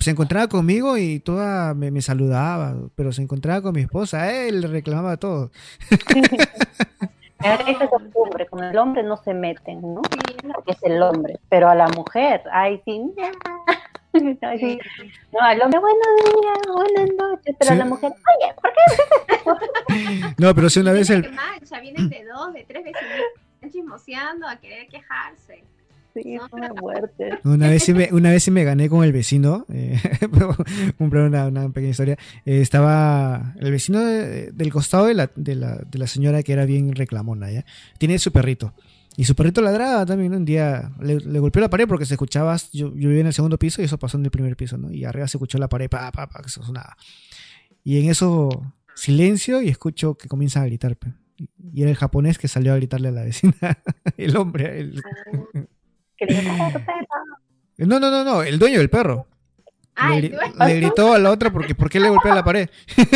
[0.00, 5.16] se encontraba conmigo y toda me, saludaba, pero se encontraba con mi esposa, él reclamaba
[5.16, 5.50] todo.
[7.42, 10.02] Esa costumbre, con el hombre no se meten, ¿no?
[10.02, 13.00] Porque es el hombre, pero a la mujer, ay sí,
[15.32, 20.34] No, al hombre, buenos días, buenas noches, pero a la mujer, oye, ¿por qué?
[20.38, 21.28] no, pero si una vez el...
[21.32, 25.64] Mancha, vienen de dos, de tres veces, chismoseando a querer quejarse.
[26.14, 26.36] Sí,
[26.80, 27.38] muerte.
[27.44, 29.98] Una vez sí me, una vez sí me gané con el vecino, eh,
[30.98, 32.18] una, una, pequeña historia.
[32.44, 36.66] Eh, estaba el vecino del costado de la, de, la, de la señora que era
[36.66, 37.64] bien reclamona, ¿ya?
[37.98, 38.74] Tiene su perrito.
[39.16, 40.34] Y su perrito ladraba también.
[40.34, 42.56] Un día le, golpeó la pared porque se escuchaba.
[42.72, 44.90] Yo, yo, vivía en el segundo piso y eso pasó en el primer piso, ¿no?
[44.90, 46.96] Y arriba se escuchó la pared, pa, pa, pa, que eso sonaba.
[47.84, 50.96] Y en eso, silencio y escucho que comienza a gritar.
[51.72, 53.54] Y era el japonés que salió a gritarle a la vecina.
[54.16, 54.80] el hombre.
[54.80, 55.02] El...
[56.20, 56.72] Ah.
[57.78, 59.26] No, no, no, no, el dueño del perro.
[60.08, 62.68] le, gritó a la otra porque ¿por qué le golpea la pared?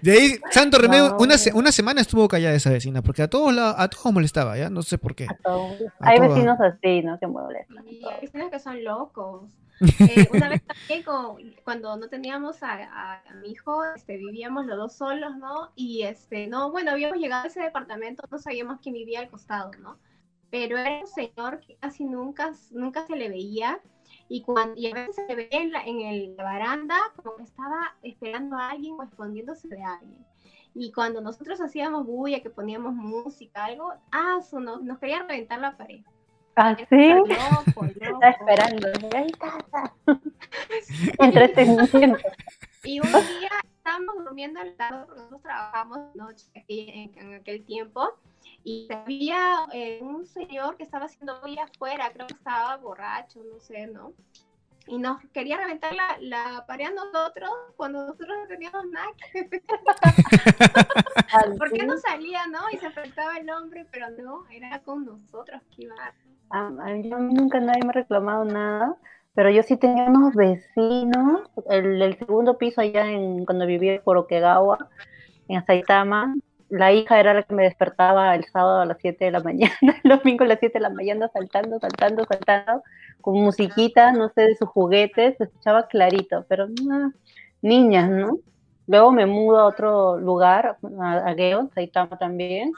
[0.00, 3.88] De ahí, Santo Remedio, una, una, semana estuvo callada esa vecina, porque a todos a
[3.88, 4.70] todos molestaba, ¿ya?
[4.70, 5.26] No sé por qué.
[5.98, 7.18] Hay vecinos así, ¿no?
[7.18, 7.78] Que molestan.
[7.78, 9.42] hay vecinos que son locos.
[9.80, 11.04] Eh, una vez también,
[11.64, 15.72] cuando no teníamos a, mi hijo, este, vivíamos los dos solos, ¿no?
[15.74, 19.70] Y, este, no, bueno, habíamos llegado a ese departamento, no sabíamos quién vivía al costado,
[19.80, 19.98] ¿no?
[20.50, 23.80] Pero era un señor que casi nunca, nunca se le veía
[24.28, 27.42] Y, cuando, y a veces se veía en la, en el, la baranda como que
[27.42, 30.24] estaba esperando a alguien o escondiéndose de alguien.
[30.74, 35.58] Y cuando nosotros hacíamos bulla, que poníamos música, algo, ah, eso nos, nos quería reventar
[35.58, 36.04] la pared.
[36.56, 36.96] ¿Ah, sí?
[38.00, 38.88] Está esperando.
[41.18, 42.18] Entretenimiento.
[42.82, 48.08] Y un día estábamos durmiendo al lado, nosotros trabajamos noche en, aquel tiempo,
[48.64, 53.60] y había eh, un señor que estaba haciendo bulla afuera, creo que estaba borracho, no
[53.60, 54.14] sé, ¿no?
[54.88, 59.08] y nos quería reventar la, la pared a nosotros cuando nosotros no teníamos nada
[61.58, 62.60] ¿Por qué no salía, no?
[62.72, 66.14] Y se afectaba el hombre, pero no, era con nosotros que iba.
[66.50, 68.96] A, a mí nunca nadie me ha reclamado nada,
[69.34, 74.88] pero yo sí tenía unos vecinos, el, segundo piso allá en, cuando vivía por Okegawa,
[75.48, 76.34] en Saitama,
[76.68, 79.74] la hija era la que me despertaba el sábado a las 7 de la mañana,
[80.04, 82.82] el domingo a las 7 de la mañana, saltando, saltando, saltando,
[83.20, 87.12] con musiquita, no sé, de sus juguetes, se escuchaba clarito, pero no,
[87.62, 88.38] niñas, ¿no?
[88.86, 92.72] Luego me mudo a otro lugar, a, Geo, Saitama también,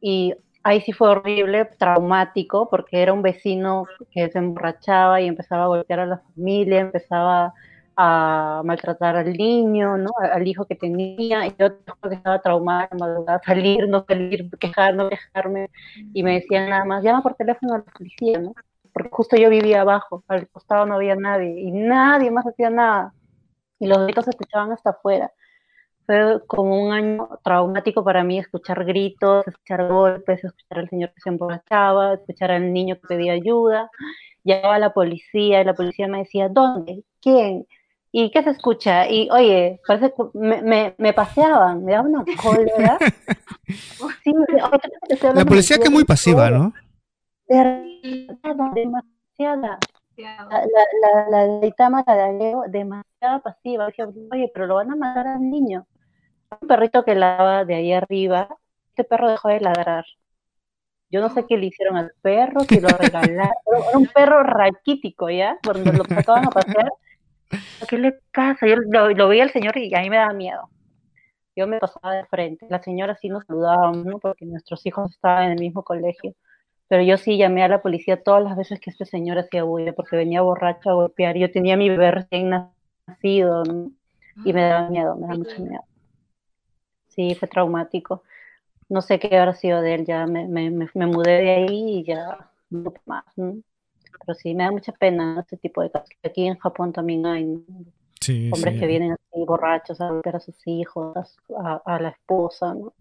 [0.00, 5.64] y ahí sí fue horrible, traumático, porque era un vecino que se emborrachaba y empezaba
[5.64, 7.54] a golpear a la familia, empezaba
[7.96, 10.10] a maltratar al niño, ¿no?
[10.20, 11.66] Al hijo que tenía, y yo
[12.10, 12.88] estaba traumada,
[13.44, 15.68] salir, no salir, quejar, no quejarme,
[16.14, 18.54] y me decían nada más, llama por teléfono a la policía, ¿no?
[18.92, 23.12] Porque justo yo vivía abajo, al costado no había nadie, y nadie más hacía nada,
[23.80, 25.32] y los gritos se escuchaban hasta afuera.
[26.10, 31.20] Fue como un año traumático para mí escuchar gritos, escuchar golpes, escuchar al señor que
[31.20, 33.88] se emborrachaba, escuchar al niño que pedía ayuda.
[34.42, 37.04] Llegaba la policía y la policía me decía, ¿dónde?
[37.22, 37.64] ¿Quién?
[38.10, 39.08] ¿Y qué se escucha?
[39.08, 42.98] Y oye, parece que me, me, paseaban, me daba una cólera.
[44.24, 44.32] sí,
[45.32, 46.72] la policía que es muy pasiva, ¿no?
[48.74, 49.78] Demasiada.
[50.16, 53.86] La, la, la, la Leo, demasiada pasiva.
[53.86, 55.86] oye, pero lo van a matar al niño.
[56.60, 58.48] Un perrito que lava de ahí arriba,
[58.88, 60.04] este perro dejó de ladrar.
[61.10, 63.36] Yo no sé qué le hicieron al perro, si lo regalaron.
[63.38, 65.58] Era un perro raquítico, ¿ya?
[65.64, 66.90] Cuando lo sacaban a pasear
[67.88, 68.66] ¿Qué le pasa?
[68.66, 70.68] Yo lo, veía al señor y a mí me daba miedo.
[71.56, 72.66] Yo me pasaba de frente.
[72.68, 74.18] La señora sí nos saludábamos, ¿no?
[74.18, 76.34] Porque nuestros hijos estaban en el mismo colegio.
[76.88, 79.92] Pero yo sí llamé a la policía todas las veces que este señor hacía bulla,
[79.92, 81.36] porque venía borracho a golpear.
[81.36, 82.50] Yo tenía mi bebé recién
[83.06, 83.62] nacido,
[84.44, 85.82] Y me daba miedo, me daba mucho miedo.
[87.20, 88.22] Sí, fue traumático.
[88.88, 92.04] No sé qué habrá sido de él, ya me, me, me mudé de ahí y
[92.04, 93.24] ya no más.
[93.36, 93.56] ¿no?
[94.24, 96.08] pero sí, me da mucha pena este tipo de casos.
[96.22, 97.44] Aquí en Japón también hay
[98.52, 101.36] hombres que vienen así borrachos a ver a sus hijos,
[101.84, 102.92] a, la esposa, ¿no?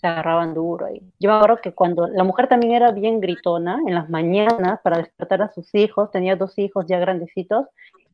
[0.00, 1.02] se agarraban duro ahí.
[1.18, 4.98] Yo me acuerdo que cuando la mujer también era bien gritona, en las mañanas para
[4.98, 7.66] despertar a sus hijos, tenía dos hijos ya grandecitos,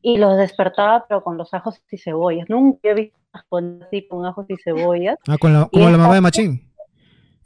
[0.05, 2.47] y los despertaba pero con los ajos y cebollas.
[2.47, 3.17] Nunca he visto
[3.81, 5.17] así con ajos y cebollas.
[5.27, 6.61] Ah, con la, como la mamá de Machín.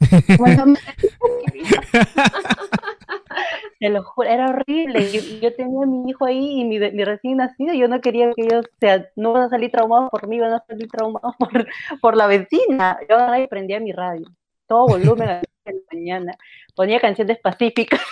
[3.80, 5.10] Te lo juro, era horrible.
[5.10, 8.30] Yo, yo tenía a mi hijo ahí y mi, mi, recién nacido, yo no quería
[8.34, 11.66] que ellos, sea, no van a salir traumados por mí, van a salir traumados por,
[12.02, 12.98] por la vecina.
[13.08, 14.26] Yo ahí prendía mi radio,
[14.66, 16.34] todo volumen a la mañana,
[16.76, 18.02] ponía canciones pacíficas.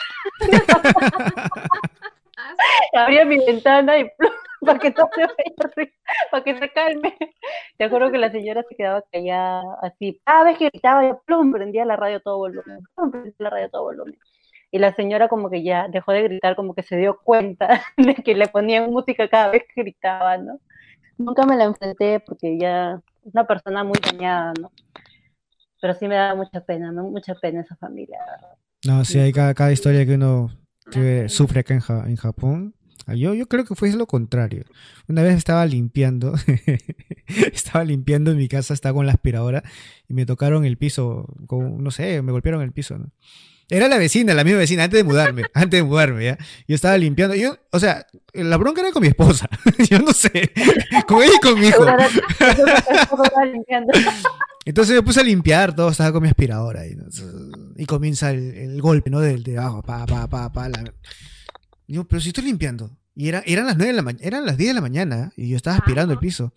[2.95, 4.11] Abría mi ventana y
[4.61, 5.93] para que todo se
[6.31, 7.17] para que se calme.
[7.77, 10.21] Te acuerdo que la señora se quedaba callada así.
[10.25, 13.71] Cada vez que gritaba, yo plum, prendía la radio todo volumen, plum, prendía la radio
[13.71, 14.19] todo volumen
[14.71, 18.15] y la señora como que ya dejó de gritar, como que se dio cuenta de
[18.15, 20.61] que le ponían música cada vez que gritaba, ¿no?
[21.17, 24.71] Nunca me la enfrenté porque ya es una persona muy dañada, ¿no?
[25.81, 28.19] Pero sí me da mucha pena, mucha pena esa familia.
[28.85, 30.51] No, sí, hay cada, historia que uno
[31.28, 32.74] sufre acá en, Japón.
[33.07, 34.64] Ah, yo, yo creo que fue lo contrario.
[35.07, 36.34] Una vez estaba limpiando,
[37.53, 39.62] estaba limpiando en mi casa, estaba con la aspiradora
[40.09, 43.11] y me tocaron el piso, con, no sé, me golpearon el piso, ¿no?
[43.70, 46.39] Era la vecina, la misma vecina, antes de mudarme, antes de mudarme, ¿ya?
[46.66, 49.49] Yo estaba limpiando, yo, o sea, la bronca era con mi esposa,
[49.91, 50.53] yo no sé,
[51.07, 51.84] con ella y con mi hijo.
[54.64, 56.97] Entonces me puse a limpiar, todo estaba con mi aspiradora y,
[57.79, 59.20] y comienza el, golpe, ¿no?
[59.20, 60.68] Del de abajo, pa, pa, pa, pa.
[60.68, 60.93] La...
[61.87, 62.91] Yo, pero si estoy limpiando.
[63.14, 65.49] Y era, eran las nueve de la mañana, eran las 10 de la mañana y
[65.49, 66.53] yo estaba aspirando el piso.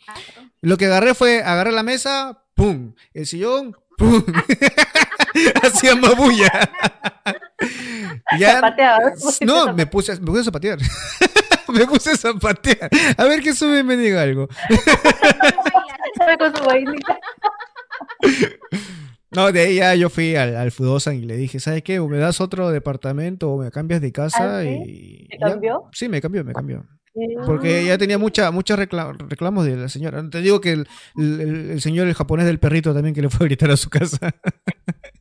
[0.61, 2.93] Lo que agarré fue agarrar la mesa, ¡pum!
[3.13, 4.24] El sillón, ¡pum!
[5.63, 6.51] Hacía mabulla.
[8.39, 8.61] ya,
[9.41, 10.80] no, me puse, me puse a zapatear.
[11.67, 12.89] me puse a zapatear.
[13.17, 14.47] A ver que sube y me diga algo.
[19.34, 21.99] No, de ahí ya yo fui al, al Fudosan y le dije, ¿sabes qué?
[21.99, 25.27] O me das otro departamento o me cambias de casa ¿Ah, y...
[25.39, 25.89] cambió?
[25.93, 26.86] Sí, me cambió, me cambió.
[27.45, 30.29] Porque ya tenía mucha, muchos reclamos de la señora.
[30.29, 30.84] Te digo que
[31.17, 34.34] el, señor, el japonés del perrito también que le fue a gritar a su casa.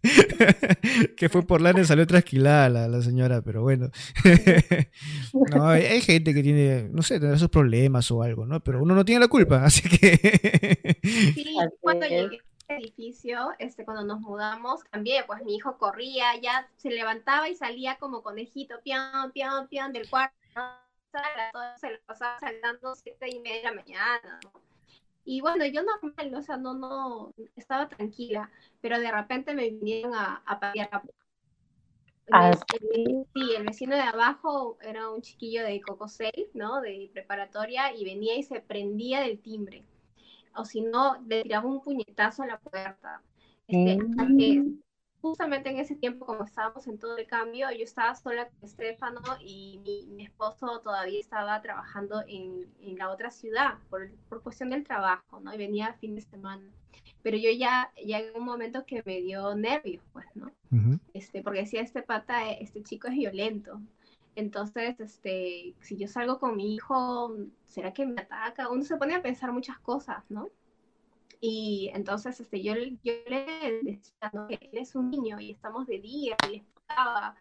[1.17, 3.91] que fue por lana salió trasquilada la, la señora, pero bueno.
[5.55, 8.61] no, hay, gente que tiene, no sé, tendrá sus problemas o algo, ¿no?
[8.61, 10.99] Pero uno no tiene la culpa, así que...
[11.03, 12.39] sí, cuando llegué
[12.77, 17.97] edificio, este, cuando nos mudamos, también, pues mi hijo corría, ya se levantaba y salía
[17.99, 20.35] como conejito, pian, pian, pian del cuarto
[21.77, 24.41] se lo pasaba saltando siete y media de la mañana,
[25.25, 28.51] Y bueno, yo normal, o sea, no, no, estaba tranquila,
[28.81, 31.03] pero de repente me vinieron a, a patear la
[32.33, 33.25] ah, sí.
[33.57, 36.81] el vecino de abajo era un chiquillo de Cocosel, ¿no?
[36.81, 39.85] De preparatoria, y venía y se prendía del timbre.
[40.55, 43.23] O si no, le tiraba un puñetazo a la puerta.
[43.67, 44.81] Este, mm
[45.21, 49.21] justamente en ese tiempo, como estábamos en todo el cambio, yo estaba sola con Estefano
[49.41, 54.85] y mi, esposo todavía estaba trabajando en, en la otra ciudad por, por, cuestión del
[54.85, 55.53] trabajo, ¿no?
[55.55, 56.65] Y venía a fin de semana.
[57.23, 60.51] Pero yo ya, ya en un momento que me dio nervios, pues, ¿no?
[61.13, 63.81] este, porque decía, este pata, este chico es violento.
[64.37, 67.35] Entonces, este, si yo salgo con mi hijo,
[67.67, 68.71] ¿será que me ataca?
[68.71, 70.49] Uno se pone a pensar muchas cosas, ¿no?
[71.41, 74.47] Y entonces este, yo, yo le decía, ¿no?
[74.49, 77.35] él es un niño y estamos de día, y le explicaba,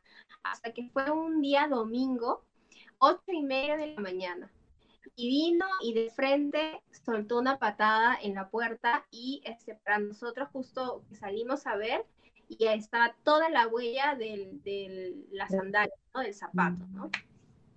[0.43, 2.45] hasta que fue un día domingo,
[2.97, 4.51] ocho y media de la mañana.
[5.15, 10.47] Y vino y de frente soltó una patada en la puerta y este, para nosotros
[10.53, 12.05] justo salimos a ver
[12.49, 16.21] y estaba toda la huella del, del la sandalia, ¿no?
[16.21, 17.11] del zapato, ¿no?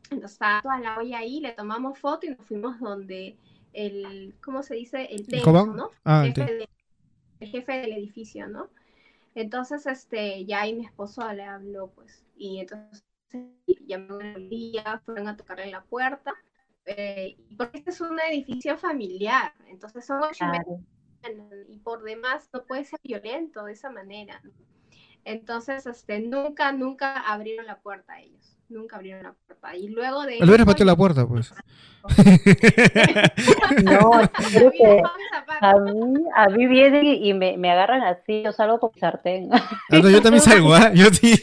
[0.05, 3.37] Entonces estaba toda la huella ahí, le tomamos foto y nos fuimos donde
[3.75, 5.05] el, ¿cómo se dice?
[5.11, 5.91] El técnico, ¿no?
[6.05, 6.68] Ah, el, jefe
[7.41, 8.70] el, jefe del edificio, ¿no?
[9.35, 13.03] Entonces, este, ya ahí mi esposo le habló, pues, y entonces
[13.87, 16.35] llamó el día, fueron a tocarle la puerta,
[16.85, 20.45] eh, porque este es un edificio familiar, entonces son ocho
[21.68, 24.43] y por demás no puede ser violento de esa manera.
[25.25, 29.77] Entonces, este, nunca, nunca abrieron la puerta a ellos nunca abrieron la puerta.
[29.77, 30.39] Y luego de...
[30.41, 31.55] Al pateó la puerta, pues.
[33.85, 34.11] no,
[34.51, 35.03] creo que
[35.61, 39.51] a mí, a mí vienen y me, me agarran así, yo salgo con sartén.
[39.53, 40.93] Ah, yo también salgo, ¿ah?
[40.93, 41.41] Yo sí.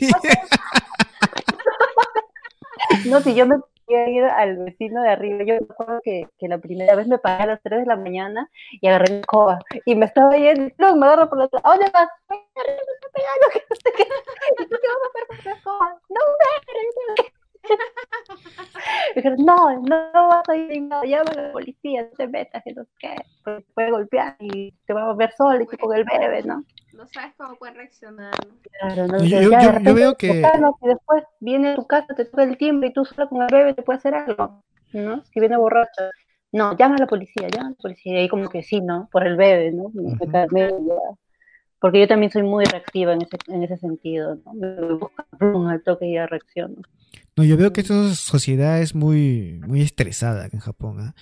[3.05, 3.55] no, si yo me
[3.89, 5.43] ir al vecino de arriba.
[5.43, 8.49] Yo recuerdo que, que, la primera vez me paré a las 3 de la mañana
[8.71, 11.91] y agarré mi escoba y me estaba yendo, no, me agarro por la ¿a dónde
[11.93, 12.09] vas?
[14.59, 16.01] ¿Y tú qué a hacer con la?
[16.09, 16.19] No
[19.15, 22.73] sé, no, no vas a ir nada, llama a la policía, no te metas, que
[22.73, 25.77] no sé qué, porque te puede golpear y te va a ver solo y tú
[25.77, 26.63] con el bebé, ¿no?
[26.93, 28.33] No sabes cómo puede reaccionar.
[28.79, 30.43] Claro, no, yo, yo, yo, veo que...
[30.81, 33.73] Después viene a tu casa, te toca el timbre y tú solo con el bebé
[33.73, 35.23] te puede hacer algo, ¿no?
[35.25, 36.09] Si viene borracho.
[36.51, 38.13] No, llama a la policía, llama a la policía.
[38.13, 39.07] Y ahí como que sí, ¿no?
[39.11, 39.91] Por el bebé, ¿no?
[41.79, 44.53] Porque yo también soy muy reactiva en ese, en ese sentido, ¿no?
[44.53, 46.81] Me busca un toque y ya reacciono.
[47.39, 50.97] No, yo veo que esta sociedad es muy, muy estresada en Japón.
[50.99, 51.15] ¿ah?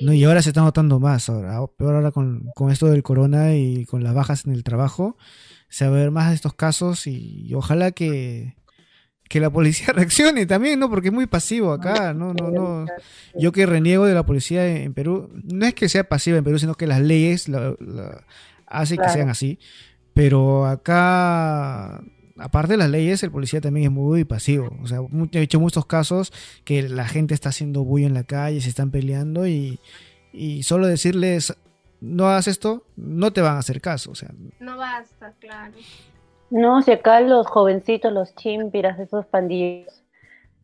[0.00, 1.28] No, y ahora se está notando más.
[1.28, 5.18] Ahora, peor ahora con, con, esto del corona y con las bajas en el trabajo,
[5.68, 8.56] se va a ver más de estos casos y, ojalá que,
[9.28, 10.88] que la policía reaccione también, ¿no?
[10.88, 12.86] Porque es muy pasivo acá, no, no, no.
[13.38, 16.58] Yo que reniego de la policía en Perú, no es que sea pasiva en Perú,
[16.58, 17.76] sino que las leyes la,
[18.66, 19.58] hacen que sean así.
[20.14, 22.02] Pero acá
[22.38, 24.70] aparte de las leyes, el policía también es muy pasivo.
[24.82, 25.00] O sea,
[25.32, 26.32] he hecho muchos casos
[26.64, 29.80] que la gente está haciendo bullo en la calle, se están peleando y,
[30.62, 31.56] solo decirles
[32.00, 34.12] no hagas esto, no te van a hacer caso.
[34.12, 34.30] O sea,
[34.60, 35.72] no basta, claro.
[36.50, 40.02] No, si acá los jovencitos, los chimpiras, esos pandillos,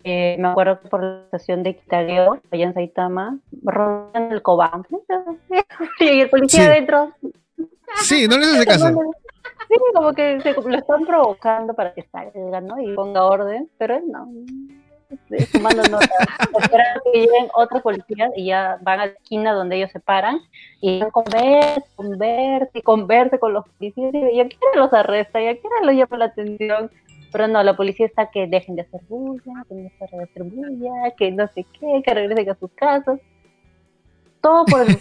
[0.04, 4.86] eh, me acuerdo que por la estación de Kitareo, allá en Saitama, roban el cobán.
[6.00, 7.12] y el policía adentro.
[8.02, 8.92] Sí, no les hace caso.
[9.68, 12.80] Sí, como que se, lo están provocando para que salga, ¿no?
[12.80, 14.28] Y ponga orden, pero él no.
[15.52, 16.08] Fumando nota.
[16.58, 20.40] Esperan que lleguen otros policías y ya van a la esquina donde ellos se paran
[20.80, 25.60] y van con converse, converse con los policías y a quién los arresta y a
[25.60, 26.90] quién los llama la atención.
[27.32, 31.10] Pero no, la policía está que dejen de hacer bulla, que no de hacer bulla,
[31.16, 33.20] que no sé qué, que regresen a sus casas
[34.44, 34.98] todo por el,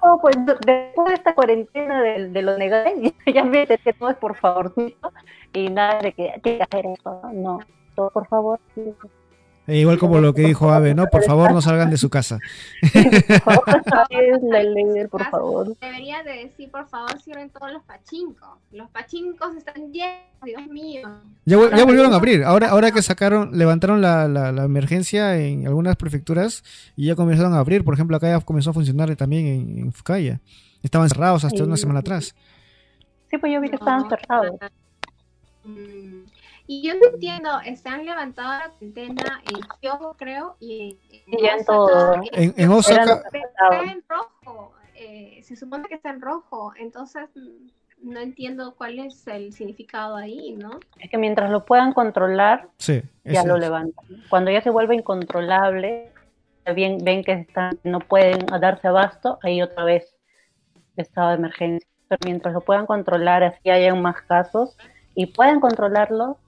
[0.00, 4.16] todo por, después de esta cuarentena de, de lo negativo, ya me que todo es
[4.16, 5.12] por favorcito
[5.52, 7.60] y nada de que hay que hacer eso, no,
[7.94, 8.58] todo por favor.
[9.68, 11.06] E igual como lo que dijo Ave, ¿no?
[11.08, 12.38] Por favor, no salgan de su casa.
[12.82, 15.76] es la líder, por favor.
[15.78, 18.48] Debería de decir, por favor, cierren todos los pachincos.
[18.72, 21.06] Los pachincos están llenos, Dios mío.
[21.44, 22.44] Ya, vol- ya volvieron a abrir.
[22.44, 26.64] Ahora, ahora que sacaron, levantaron la, la, la emergencia en algunas prefecturas
[26.96, 27.84] y ya comenzaron a abrir.
[27.84, 30.40] Por ejemplo, acá ya comenzó a funcionar también en, en Fukaya.
[30.82, 31.62] Estaban cerrados hasta Sí.
[31.62, 32.34] una semana atrás.
[33.30, 34.56] Sí, pues yo vi que estaban cerrados.
[36.70, 42.14] Y yo no entiendo, están levantando la cuarentena en Kyoto, creo, y en Osaka, todo.
[42.32, 47.30] En, en Osaka, los Está en rojo, eh, se supone que está en rojo, entonces
[47.34, 50.78] mm, no entiendo cuál es el significado ahí, ¿no?
[51.00, 53.02] Es que mientras lo puedan controlar, sí.
[53.24, 53.60] ya lo es.
[53.60, 54.04] levantan.
[54.28, 56.12] Cuando ya se vuelve incontrolable,
[56.74, 60.14] bien, ven que están, no pueden darse abasto, ahí otra vez
[60.96, 61.88] estado de emergencia.
[62.08, 64.76] Pero mientras lo puedan controlar, así hayan más casos
[65.14, 66.38] y puedan controlarlo,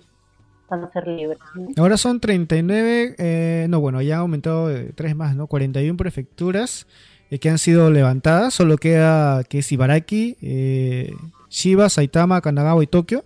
[0.92, 1.38] ser libres.
[1.54, 1.68] ¿no?
[1.76, 5.46] Ahora son 39, eh, no, bueno, ya han aumentado eh, tres más, ¿no?
[5.46, 6.86] 41 prefecturas
[7.30, 8.54] eh, que han sido levantadas.
[8.54, 11.12] Solo queda que es Ibaraki, eh,
[11.48, 13.24] Shiba, Saitama, Kanagawa y Tokio.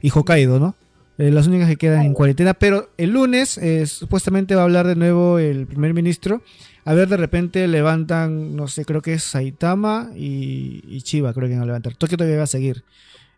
[0.00, 0.74] Y Hokkaido, ¿no?
[1.16, 2.54] Eh, las únicas que quedan en cuarentena.
[2.54, 6.42] Pero el lunes eh, supuestamente va a hablar de nuevo el primer ministro.
[6.84, 11.48] A ver, de repente levantan, no sé, creo que es Saitama y, y Chiba, creo
[11.48, 11.94] que van a levantar.
[11.96, 12.84] Tokio todavía va a seguir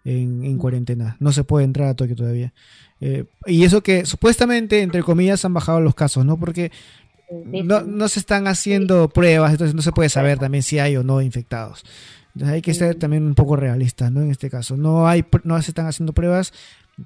[0.04, 1.16] en, en cuarentena.
[1.20, 2.52] No se puede entrar a Tokio todavía.
[3.00, 6.38] Eh, y eso que supuestamente, entre comillas, han bajado los casos, ¿no?
[6.38, 6.72] Porque
[7.30, 11.02] no, no se están haciendo pruebas, entonces no se puede saber también si hay o
[11.02, 11.84] no infectados.
[12.34, 14.20] Entonces hay que ser también un poco realistas, ¿no?
[14.20, 16.52] En este caso, no hay, no se están haciendo pruebas.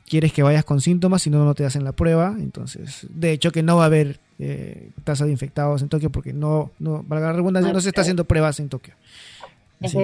[0.06, 2.34] Quieres que vayas con síntomas, si no, no te hacen la prueba.
[2.38, 6.32] Entonces, de hecho, que no va a haber eh, tasa de infectados en Tokio porque
[6.32, 8.94] no, no, valga la redundancia, no se está haciendo pruebas en Tokio.
[9.80, 9.98] Es Así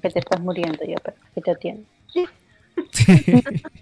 [0.00, 1.82] que te estás muriendo ya, pero que te atiendo.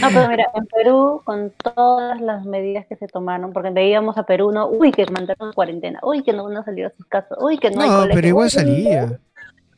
[0.00, 4.24] No, pero mira, en Perú, con todas las medidas que se tomaron, porque veíamos a
[4.24, 4.66] Perú, ¿no?
[4.68, 7.70] Uy, que mandaron cuarentena, uy, que no van a salir a sus casas, uy, que
[7.70, 9.20] no, hay No, colegio, pero igual salía.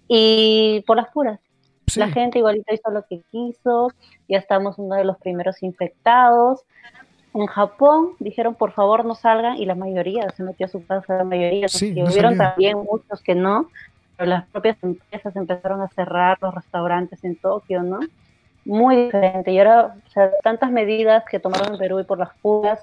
[0.09, 1.39] Y por las puras,
[1.87, 2.01] Sí.
[2.01, 3.93] la gente igualito hizo lo que quiso,
[4.29, 6.63] ya estamos uno de los primeros infectados.
[7.35, 11.19] En Japón dijeron, por favor, no salgan, y la mayoría se metió a su casa,
[11.19, 13.69] la mayoría, Sí, no hubieron también muchos que no,
[14.27, 18.01] las propias empresas empezaron a cerrar los restaurantes en Tokio, ¿no?
[18.65, 19.53] Muy diferente.
[19.53, 22.79] Y ahora, o sea, tantas medidas que tomaron en Perú y por las puras,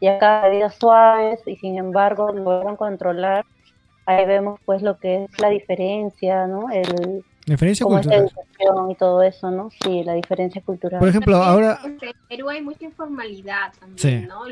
[0.00, 3.44] y acá medidas suaves, y sin embargo lograron controlar.
[4.06, 6.70] Ahí vemos pues lo que es la diferencia, ¿no?
[6.70, 8.20] El, Diferencia la cultural.
[8.20, 9.70] educación y todo eso, ¿no?
[9.82, 10.98] Sí, la diferencia cultural.
[11.00, 14.26] Por ejemplo, ahora en Perú hay mucha informalidad también, Sí.
[14.28, 14.44] ¿no?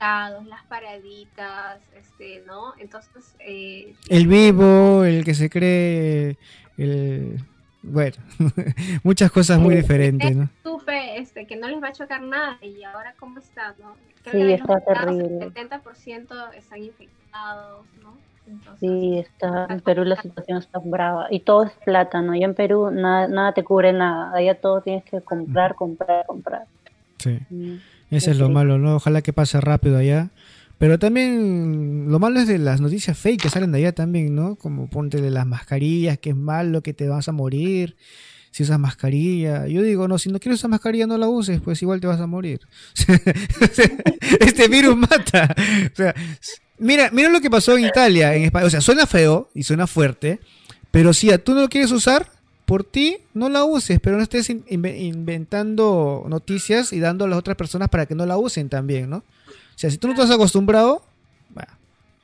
[0.00, 2.74] Las paraditas, este, ¿no?
[2.78, 6.36] Entonces, eh, el vivo, el que se cree,
[6.76, 7.42] el...
[7.82, 8.16] Bueno,
[9.04, 10.48] muchas cosas muy diferentes, ¿no?
[10.64, 13.94] supe este, que no les va a chocar nada y ahora cómo está, ¿no?
[14.24, 15.44] Sí, que de está terrible.
[15.44, 18.16] El 70% están infectados, ¿no?
[18.48, 21.28] Entonces, Sí, está, en Perú la situación está brava.
[21.30, 22.34] Y todo es plata, ¿no?
[22.34, 24.32] Ya en Perú nada, nada te cubre nada.
[24.34, 26.66] Allá todo tienes que comprar, comprar, comprar.
[27.18, 27.38] Sí.
[27.50, 27.76] Mm.
[28.10, 28.96] Ese es lo malo, ¿no?
[28.96, 30.30] Ojalá que pase rápido allá.
[30.78, 34.54] Pero también lo malo es de las noticias fake que salen de allá también, ¿no?
[34.54, 37.96] Como ponte de las mascarillas, que es malo, que te vas a morir
[38.50, 39.66] si usas mascarilla.
[39.66, 42.20] Yo digo, no, si no quieres usar mascarilla no la uses, pues igual te vas
[42.20, 42.60] a morir.
[44.40, 45.54] este virus mata.
[45.92, 46.14] O sea,
[46.78, 48.66] mira, mira lo que pasó en Italia, en España.
[48.66, 50.40] O sea, suena feo y suena fuerte,
[50.90, 52.30] pero si a tú no lo quieres usar,
[52.68, 57.28] por ti no la uses, pero no estés in- inve- inventando noticias y dando a
[57.28, 59.16] las otras personas para que no la usen también, ¿no?
[59.18, 59.22] O
[59.74, 61.02] sea, si tú no estás acostumbrado,
[61.48, 61.72] bueno,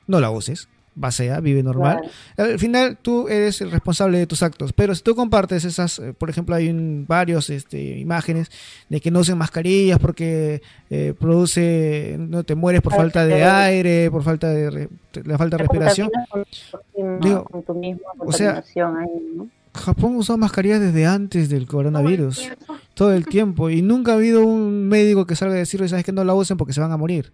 [0.05, 0.67] no la uses.
[0.97, 1.99] Vacía, vive normal.
[2.35, 2.51] Claro.
[2.53, 6.13] Al final tú eres el responsable de tus actos, pero si tú compartes esas, eh,
[6.13, 8.49] por ejemplo, hay un- varios este, imágenes
[8.87, 14.09] de que no usen mascarillas porque eh, produce, no te mueres por falta de aire,
[14.11, 14.89] por falta de, re-
[15.25, 16.09] la falta de respiración.
[16.29, 19.49] Con, Digo, con tu misma o sea, contaminación ahí, ¿no?
[19.75, 22.75] Japón usó mascarillas desde antes del todo el coronavirus, tiempo.
[22.93, 26.11] todo el tiempo, y nunca ha habido un médico que salga a decir, sabes que
[26.11, 27.31] no la usen porque se van a morir.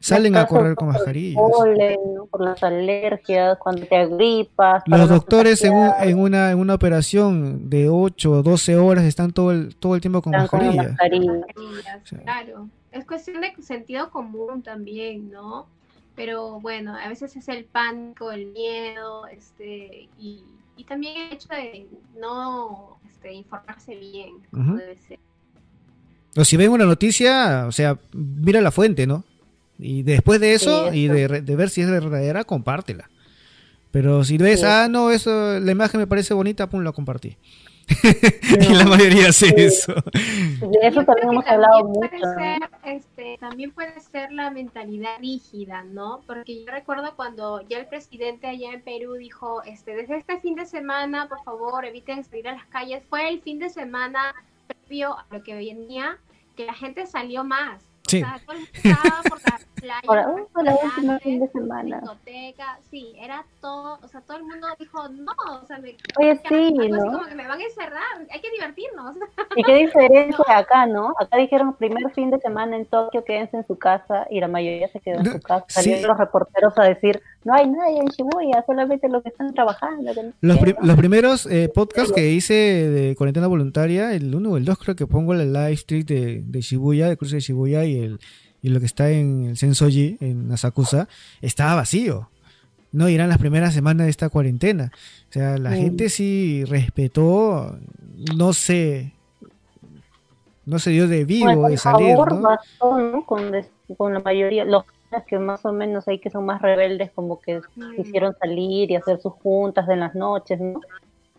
[0.00, 1.40] Salen a correr con mascarillas.
[2.30, 4.82] Por las alergias, cuando te agripas.
[4.86, 9.32] Los doctores en, un- en una, en una operación de 8 o 12 horas están
[9.32, 10.82] todo el, todo el tiempo con la mascarilla.
[10.90, 11.44] mascarillas,
[12.04, 12.16] Sí.
[12.16, 15.66] Claro, es cuestión de sentido común también, ¿no?
[16.16, 20.42] Pero bueno, a veces es el pánico, el miedo, este, y,
[20.76, 21.86] y también el hecho de
[22.18, 25.18] no este, informarse bien, como debe ser.
[26.36, 29.24] O si ven una noticia, o sea, mira la fuente, ¿no?
[29.78, 33.10] Y después de eso, Sí, y de, ver si es verdadera, compártela.
[33.90, 34.66] Pero si ves, Sí.
[34.66, 37.36] ah, no, eso, la imagen me parece bonita, pum, la compartí.
[38.60, 39.94] y la mayoría hace eso.
[39.94, 42.08] De eso también hemos hablado mucho.
[42.84, 46.20] este, también puede ser la mentalidad rígida, ¿no?
[46.26, 50.54] Porque yo recuerdo cuando ya el presidente allá en Perú dijo, este, desde este fin
[50.54, 53.02] de semana, por favor, eviten salir a las calles.
[53.08, 54.34] Fue el fin de semana
[54.66, 56.18] previo a lo que venía,
[56.56, 57.91] que la gente salió más.
[58.12, 58.22] Sí.
[58.22, 61.48] O sea, todo el mundo estaba por la playa, Ahora, por la última fin de
[61.48, 62.00] semana.
[62.00, 66.36] discoteca, sí, era todo, o sea, todo el mundo dijo, no, o sea, me, Oye,
[66.48, 67.12] sí, algo así ¿no?
[67.12, 69.16] como que me van a encerrar, hay que divertirnos.
[69.56, 71.14] Y qué diferencia acá, ¿no?
[71.18, 74.86] Acá dijeron primer fin de semana en Tokio, quédense en su casa, y la mayoría
[74.88, 75.64] se quedó en No, su casa.
[75.68, 75.74] sí.
[75.74, 80.14] Salieron los reporteros a decir, no hay nadie en Shibuya, solamente los que están trabajando.
[80.14, 80.86] que no Los, qué, pri- ¿no?
[80.86, 84.94] los primeros eh, podcasts que hice de cuarentena voluntaria, el 1 o el 2 creo
[84.94, 88.20] que pongo el live stream de, de Shibuya, de cruce de Shibuya y el
[88.64, 91.08] y lo que está en el Sensoji, en Asakusa,
[91.40, 92.28] estaba vacío.
[92.92, 94.92] No, y eran las primeras semanas de esta cuarentena.
[95.30, 95.74] O sea, la Mm.
[95.74, 97.76] gente sí respetó,
[98.36, 99.12] no se,
[100.64, 102.42] no se dio de vivo Bueno, de por salir, favor, ¿no?
[102.42, 103.26] bastó, ¿no?
[103.26, 104.84] Con, des- con la mayoría, los
[105.26, 107.60] que más o menos hay que son más rebeldes, como que
[107.96, 110.80] quisieron salir y hacer sus juntas en las noches, ¿no?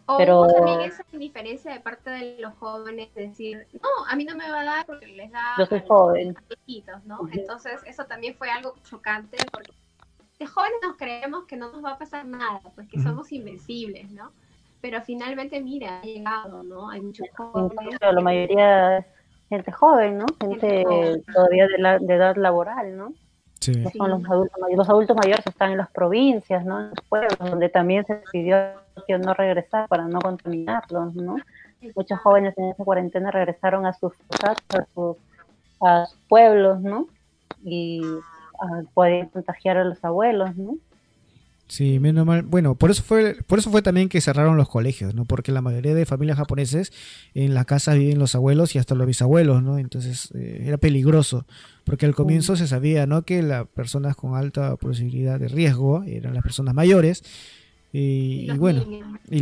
[0.05, 4.25] O Pero- hubo también esa indiferencia de parte de los jóvenes, decir, no, a mí
[4.25, 6.35] no me va a dar porque les da Yo soy a los joven.
[6.49, 7.19] viejitos, ¿no?
[7.31, 9.71] Entonces, eso también fue algo chocante porque
[10.39, 14.11] de jóvenes nos creemos que no nos va a pasar nada, pues que somos invencibles,
[14.11, 14.31] ¿no?
[14.81, 16.89] Pero finalmente, mira, ha llegado, ¿no?
[16.89, 17.71] Hay muchos En jóvenes.
[17.77, 19.05] cambio, la mayoría es
[19.47, 20.25] gente joven, ¿no?
[20.41, 21.23] Gente Gente joven.
[21.33, 23.13] todavía de, la, de edad laboral, ¿no?
[23.61, 23.71] Sí.
[23.77, 23.97] No Sí.
[23.97, 24.77] son los adultos mayores.
[24.79, 26.81] Los adultos mayores están en las provincias, ¿no?
[26.81, 28.57] En los pueblos, donde también se decidió
[29.07, 31.35] que no regresar para no contaminarlos, ¿no?
[31.95, 35.17] Muchos jóvenes en esa cuarentena regresaron a sus casas, a sus,
[35.81, 37.07] a sus pueblos, ¿no?
[37.63, 38.01] Y
[38.61, 40.77] ah, pueden contagiar a los abuelos, ¿no?
[41.67, 42.43] Sí, menos mal.
[42.43, 45.25] Bueno, por eso fue, por eso fue también que cerraron los colegios, ¿no?
[45.25, 46.91] Porque la mayoría de familias japoneses
[47.33, 49.79] en la casa viven los abuelos y hasta los bisabuelos, ¿no?
[49.79, 51.47] Entonces eh, era peligroso,
[51.83, 53.23] porque al comienzo se sabía, ¿no?
[53.23, 57.23] Que las personas con alta posibilidad de riesgo eran las personas mayores
[57.95, 58.83] y, bueno,
[59.29, 59.37] y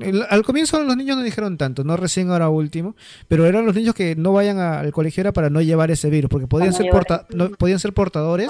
[0.00, 2.96] el- al comienzo los niños no dijeron tanto, no recién ahora último,
[3.28, 6.10] pero eran los niños que no vayan a- al colegio era para no llevar ese
[6.10, 8.48] virus, porque podían ser porta- no- podían ser portadores,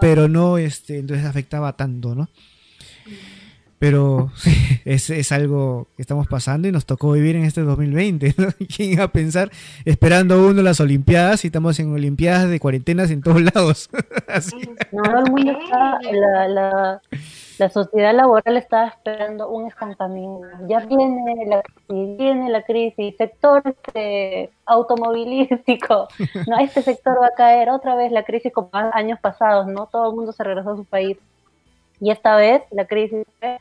[0.00, 2.28] pero no este entonces afectaba tanto, ¿no?
[3.86, 4.50] Pero sí,
[4.84, 8.34] es, es algo que estamos pasando y nos tocó vivir en este 2020.
[8.36, 8.48] ¿no?
[8.76, 9.48] ¿Quién iba a pensar
[9.84, 13.88] esperando uno las Olimpiadas y estamos en Olimpiadas de cuarentenas en todos lados?
[14.28, 14.56] Así.
[14.90, 17.02] No, el mundo está, la, la,
[17.58, 20.48] la sociedad laboral está esperando un estancamiento.
[20.68, 26.08] Ya viene la crisis, viene la crisis, sector este, automovilístico,
[26.48, 29.86] no, este sector va a caer otra vez la crisis como años pasados, ¿no?
[29.86, 31.18] Todo el mundo se regresó a su país.
[32.00, 33.58] Y esta vez la crisis, fue,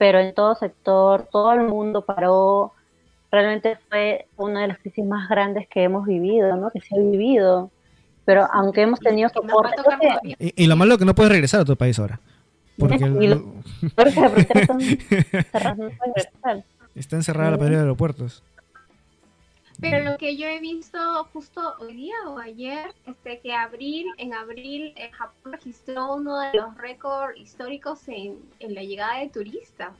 [0.00, 2.72] pero en todo sector, todo el mundo paró.
[3.30, 6.70] Realmente fue una de las crisis más grandes que hemos vivido, ¿no?
[6.70, 7.70] Que se ha vivido.
[8.24, 10.36] Pero aunque hemos tenido soporte, que-.
[10.56, 12.18] Y, y lo malo es que no puedes regresar a tu país ahora.
[12.78, 13.44] Porque Y lo-
[13.94, 16.64] están cerradas, no pueden regresar.
[16.94, 18.42] está encerrada la mayoría de aeropuertos.
[19.80, 20.98] Pero lo que yo he visto
[21.32, 26.54] justo hoy día o ayer, este que abril, en abril, eh, Japón registró uno de
[26.54, 29.90] los récords históricos en, en la llegada de turistas.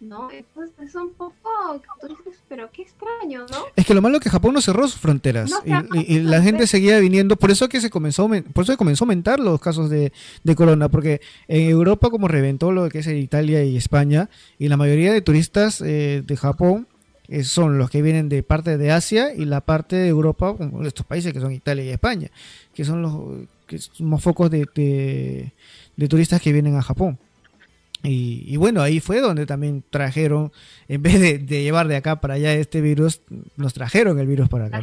[0.00, 0.30] ¿No?
[0.30, 3.64] Entonces es un poco, tú dices, pero qué extraño, ¿no?
[3.74, 5.62] Es que lo malo es que Japón no cerró sus fronteras No
[5.94, 9.06] y, la gente seguía viniendo, por eso que se comenzó, por eso que comenzó a
[9.06, 13.64] aumentar los casos de, de corona, porque en Europa como reventó lo que es Italia
[13.64, 14.28] y España
[14.58, 16.86] y la mayoría de turistas eh, de Japón
[17.44, 21.32] son los que vienen de parte de Asia y la parte de Europa, estos países
[21.32, 22.30] que son Italia y España,
[22.74, 24.66] que son los que somos focos de,
[25.96, 27.18] de- turistas que vienen a Japón.
[28.02, 30.52] Y, y bueno, ahí fue donde también trajeron,
[30.88, 33.22] en vez de, llevar de acá para allá este virus,
[33.56, 34.80] nos trajeron el virus para acá.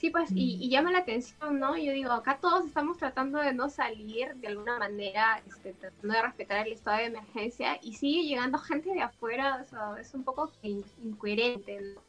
[0.00, 1.76] Sí, pues, y, y llama la atención, ¿no?
[1.76, 6.22] Yo digo, acá todos estamos tratando de no salir de alguna manera, este, tratando de
[6.22, 10.24] respetar el estado de emergencia, y sigue llegando gente de afuera, o sea, es un
[10.24, 12.00] poco in- incoherente, ¿no?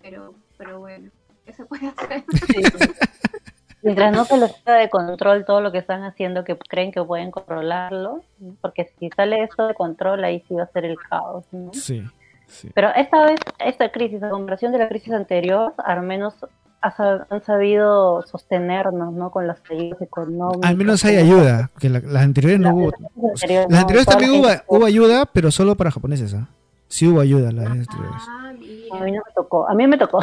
[0.00, 1.10] Pero, pero bueno,
[1.44, 2.24] ¿qué se puede hacer?
[2.46, 2.62] Sí.
[3.82, 7.02] Mientras no se les quede de control todo lo que están haciendo, que creen que
[7.02, 8.22] pueden controlarlo,
[8.60, 11.72] porque si sale esto de control, ahí sí va a ser el caos, ¿no?
[11.72, 12.04] Sí,
[12.46, 12.70] sí.
[12.72, 16.34] Pero esta vez, esta crisis, a comparación de la crisis anterior, al menos
[16.98, 19.30] han sabido sostenernos, ¿no?
[19.30, 20.68] Con las ayudas económicas.
[20.70, 22.90] Al menos hay ayuda, que la- las anteriores no La- hubo.
[22.90, 23.00] las
[23.42, 26.48] anteriores, Las no, anteriores toda la también hubo, ayuda, pero solo para japoneses, ¿ah?
[26.88, 28.22] Sí hubo ayuda las anteriores.
[28.28, 28.42] Ah,
[28.92, 30.20] A mí no me tocó, a mí me tocó.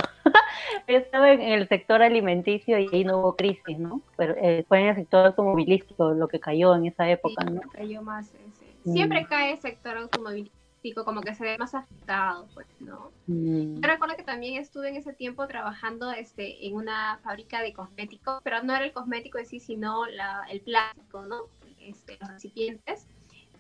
[0.88, 4.02] Yo estaba en el sector alimenticio y ahí no hubo crisis, ¿no?
[4.16, 7.60] Pero eh, fue en el sector automovilístico lo que cayó en esa época, ¿no?
[7.74, 8.66] cayó más ese.
[8.86, 8.94] Mm.
[8.94, 10.63] Siempre cae el sector automovilístico.
[10.92, 13.12] Como que se ve más afectado, pues, ¿no?
[13.28, 13.76] Mm.
[13.76, 18.42] Yo recuerdo que también estuve en ese tiempo trabajando este, en una fábrica de cosméticos,
[18.44, 21.44] pero no era el cosmético en sí, sino la, el plástico, ¿no?
[21.80, 23.08] Este, los recipientes.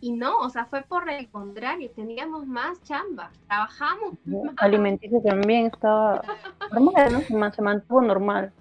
[0.01, 4.15] Y no, o sea, fue por el contrario, teníamos más chamba, trabajamos.
[4.57, 6.21] Alimenticio también estaba
[6.73, 7.51] normal, ¿no?
[7.51, 8.51] Se mantuvo normal.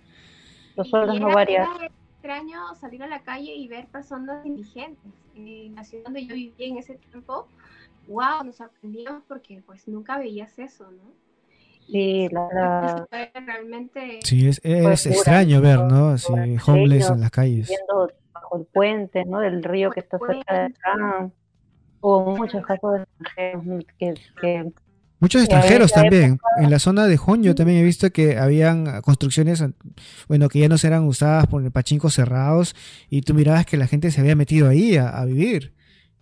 [0.76, 1.82] Los sueldos no variaron.
[1.82, 5.12] extraño salir a la calle y ver personas indigentes.
[5.34, 7.48] En la ciudad donde yo vivía en ese tiempo,
[8.08, 11.12] wow, nos sorprendíamos porque pues nunca veías eso, ¿no?
[11.86, 16.10] Sí, la, realmente sí es, es extraño ver, ¿no?
[16.10, 16.32] Así
[16.66, 17.68] homeless en las calles.
[17.68, 19.40] Viendo bajo el puente, ¿no?
[19.40, 21.30] Del río que está cerca de acá.
[22.00, 24.72] Hubo muchos casos de extranjeros que, que
[25.22, 26.40] Muchos extranjeros también.
[26.58, 29.62] En la zona de Honjo también he visto que habían construcciones,
[30.26, 32.74] bueno, que ya no eran usadas por el pachinko cerrados
[33.08, 35.74] y tú mirabas que la gente se había metido ahí a, vivir.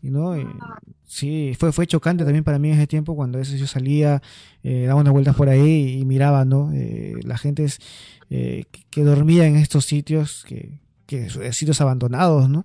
[0.03, 0.35] ¿No?
[1.05, 4.23] sí, fue, fue chocante también para mí en ese tiempo cuando a veces yo salía,
[4.63, 6.73] eh, daba unas vueltas por ahí y miraba, ¿no?
[6.73, 7.67] Eh, la gente
[8.31, 12.65] eh, que dormía en estos sitios, que, que sitios abandonados, ¿no?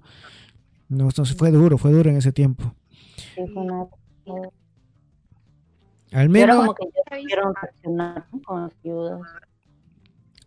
[0.88, 2.74] no entonces fue duro, fue duro en ese tiempo.
[3.36, 3.42] Sí,
[6.12, 6.70] al menos.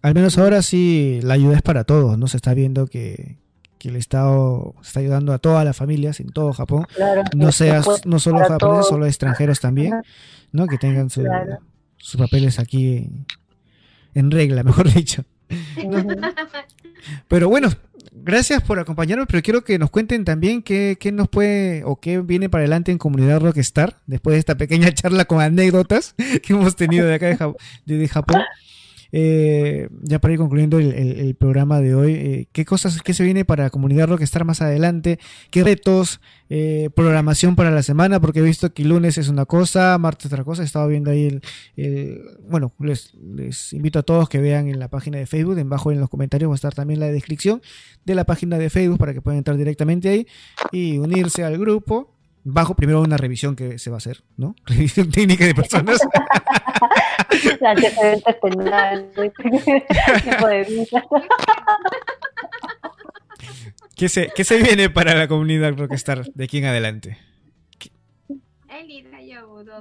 [0.01, 2.27] Al menos ahora sí la ayuda es para todos, ¿no?
[2.29, 3.37] Se está viendo que,
[3.85, 6.87] el Estado está ayudando a todas las familias en todo Japón.
[7.35, 9.95] no seas, no solo japoneses, solo extranjeros también,
[10.53, 10.67] ¿no?
[10.67, 11.27] Que tengan sus
[12.17, 13.09] papeles aquí
[14.15, 15.25] en regla, mejor dicho.
[17.29, 17.69] Pero bueno,
[18.13, 22.21] gracias por acompañarnos, pero quiero que nos cuenten también qué, qué, nos puede o qué
[22.21, 26.77] viene para adelante en Comunidad Rockstar, después de esta pequeña charla con anécdotas que hemos
[26.77, 27.55] tenido de acá
[27.87, 28.43] de Japón.
[29.11, 33.45] Eh, ya para ir concluyendo el, programa de hoy, eh, ¿qué cosas, qué se viene
[33.45, 35.19] para Comunidad Rockstar más adelante?
[35.51, 36.21] ¿Qué retos,
[36.51, 38.21] eh, programación para la semana?
[38.21, 40.63] Porque he visto que lunes es una cosa, martes otra cosa.
[40.63, 41.41] He estado viendo ahí
[41.77, 43.15] el, bueno, les,
[43.73, 46.55] invito a todos que vean en la página de Facebook, debajo en los comentarios va
[46.55, 47.63] a estar también la descripción
[48.05, 50.27] de la página de Facebook para que puedan entrar directamente ahí
[50.73, 52.15] y unirse al grupo
[52.45, 54.55] bajo primero una revisión que se va a hacer, ¿no?
[54.67, 55.99] Revisión técnica de personas.
[63.97, 67.19] ¿Qué se, ¿Qué se viene para la comunidad Rockstar de aquí en adelante?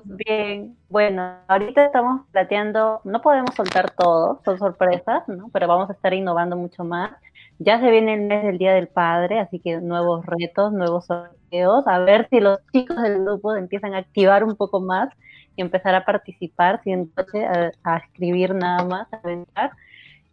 [0.05, 5.49] Bien, bueno, ahorita estamos plateando, no podemos soltar todo, son sorpresas, ¿no?
[5.53, 7.11] Pero vamos a estar innovando mucho más.
[7.59, 11.87] Ya se viene el mes del Día del Padre, así que nuevos retos, nuevos sorteos,
[11.87, 15.09] a ver si los chicos del grupo empiezan a activar un poco más
[15.57, 17.11] y empezar a participar, sin
[17.45, 19.71] a, a escribir nada más, a pensar.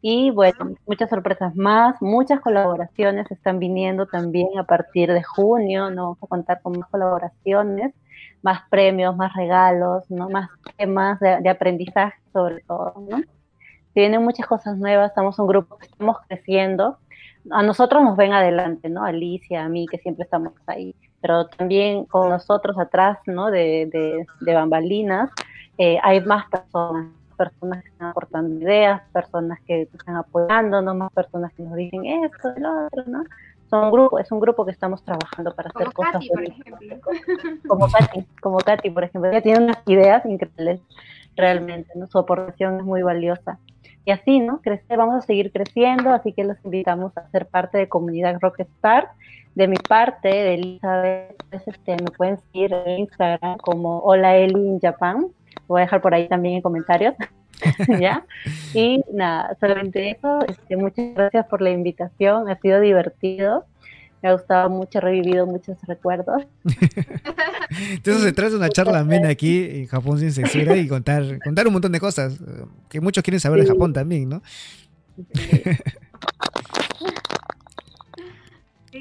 [0.01, 6.03] Y bueno, muchas sorpresas más, muchas colaboraciones están viniendo también a partir de junio, ¿no?
[6.03, 7.93] Vamos a contar con más colaboraciones,
[8.43, 10.29] más premios, más regalos, ¿no?
[10.29, 13.23] Más temas de, de aprendizaje sobre todo, ¿no?
[13.95, 16.99] Tienen muchas cosas nuevas, estamos un grupo que estamos creciendo,
[17.51, 19.05] a nosotros nos ven adelante, ¿no?
[19.05, 20.95] Alicia, a mí, que siempre estamos ahí,
[21.25, 23.51] pero también con nosotros atrás, ¿no?
[23.51, 25.31] De, de, de bambalinas,
[25.79, 30.95] eh, hay más personas, personas que están aportando ideas, personas que están apoyando, ¿no?
[30.95, 33.25] Más personas que nos dicen esto, lo otro, ¿no?
[33.71, 36.29] Son grupo, es un grupo que estamos trabajando para hacer cosas.
[36.29, 37.01] por ejemplo.
[37.67, 39.31] Como Katy, como Katy, por ejemplo.
[39.31, 40.83] Ella tiene unas ideas increíbles,
[41.37, 42.07] realmente, ¿no?
[42.07, 43.59] Su aportación es muy valiosa
[44.05, 44.61] y así, ¿no?
[44.61, 49.09] Crecer, vamos a seguir creciendo, así que los invitamos a ser parte de Comunidad Rockstar.
[49.55, 54.81] De mi parte, de Elizabeth, este, me pueden seguir en Instagram como Hola Eli in
[54.81, 55.27] Japan.
[55.69, 57.15] voy a dejar por ahí también en comentarios.
[58.01, 58.25] ¿Ya?
[58.75, 60.41] Y nada, solamente eso.
[60.49, 63.65] Este, muchas gracias por la invitación, ha sido divertido
[64.25, 66.47] me ha gustado mucho, he revivido muchos recuerdos.
[67.91, 71.67] Entonces se trata de una charla amena aquí en Japón sin censura y contar, contar
[71.67, 72.39] un montón de cosas
[72.89, 74.43] que muchos quieren saber de Japón también, ¿no?
[75.35, 75.63] Sí.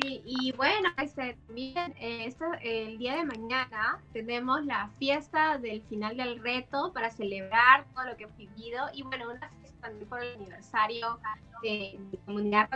[0.01, 6.91] Y bueno, este, también el día de mañana tenemos la fiesta del final del reto
[6.93, 11.19] para celebrar todo lo que hemos vivido y bueno, una fiesta también por el aniversario
[11.61, 12.69] de, de comunidad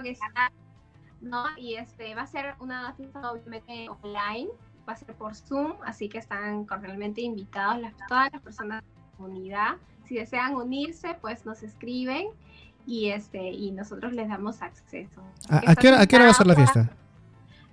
[1.22, 1.46] ¿no?
[1.58, 4.50] Y este va a ser una fiesta obviamente online,
[4.88, 8.90] va a ser por Zoom, así que están cordialmente invitados las, todas las personas de
[8.90, 9.76] la comunidad.
[10.06, 12.28] Si desean unirse, pues nos escriben
[12.86, 15.22] y este y nosotros les damos acceso.
[15.50, 16.90] ¿A, qué, hora, va a ser la fiesta?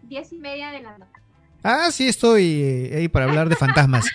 [0.09, 1.11] Diez y media de la noche.
[1.63, 4.07] Ah, sí, estoy eh, ahí para hablar de fantasmas.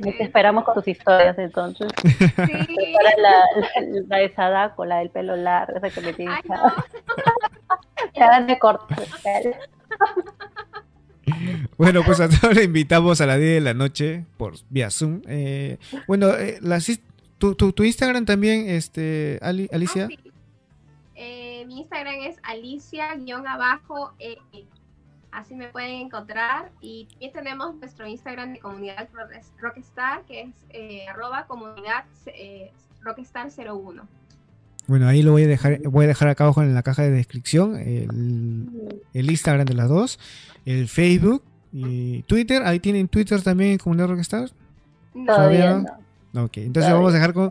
[0.00, 1.88] Te esperamos con tus historias entonces.
[2.02, 2.08] Sí.
[3.18, 3.44] la,
[4.08, 6.32] la, de Sadako, la del pelo largo, esa que me tiene
[8.46, 8.98] de cortar.
[11.76, 15.22] Bueno, pues a todos le invitamos a las 10 de la noche por vía Zoom.
[15.28, 16.58] Eh, bueno, eh,
[17.54, 20.08] tu, tu, Instagram también, este, Alicia.
[20.10, 20.30] Ah,
[21.14, 24.12] eh, mi Instagram es alicia-abajo.
[25.30, 26.70] Así me pueden encontrar.
[26.80, 29.08] Y también tenemos nuestro Instagram de comunidad
[29.60, 32.04] Rockstar, que es arroba comunidad
[33.02, 34.02] rockstar01.
[34.86, 37.10] Bueno, ahí lo voy a dejar, voy a dejar acá abajo en la caja de
[37.10, 40.18] descripción el, el Instagram de las dos
[40.64, 41.42] el Facebook
[41.72, 42.62] y Twitter.
[42.64, 44.50] Ahí tienen Twitter también, Comunidad Rockstar.
[45.12, 46.02] Todavía no.
[46.34, 47.50] Ok, entonces vamos a dejar con,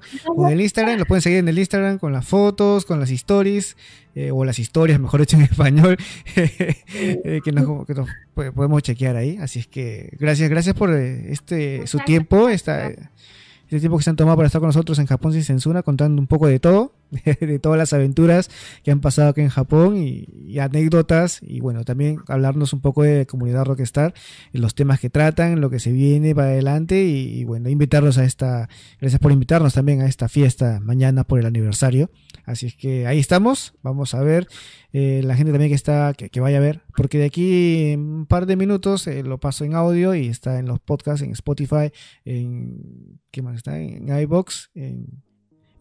[0.49, 3.77] el Instagram, lo pueden seguir en el Instagram con las fotos, con las stories,
[4.15, 5.97] eh, o las historias, mejor dicho en español,
[6.35, 7.85] eh, que, nos,
[8.33, 9.37] podemos chequear ahí.
[9.39, 14.09] Así es que gracias, gracias por eh, este su tiempo, esta, este tiempo que se
[14.09, 16.95] han tomado para estar con nosotros en Japón sin censura, contando un poco de todo,
[17.39, 18.49] de, todas las aventuras
[18.83, 23.25] que han pasado aquí en Japón y, anécdotas, y bueno, también hablarnos un poco de
[23.25, 24.13] comunidad Rockstar,
[24.53, 28.69] los temas que tratan, lo que se viene para adelante, y, bueno, invitarlos a esta,
[28.99, 32.09] gracias por invitarnos también a esta fiesta mañana por el aniversario.
[32.45, 34.47] Así es que ahí estamos, vamos a ver
[34.93, 38.25] eh, la gente también que está, que, vaya a ver, porque de aquí en un
[38.25, 41.91] par de minutos eh, lo paso en audio y está en los podcasts, en Spotify,
[42.25, 43.79] en ¿qué más está?
[43.79, 45.23] En iBox, en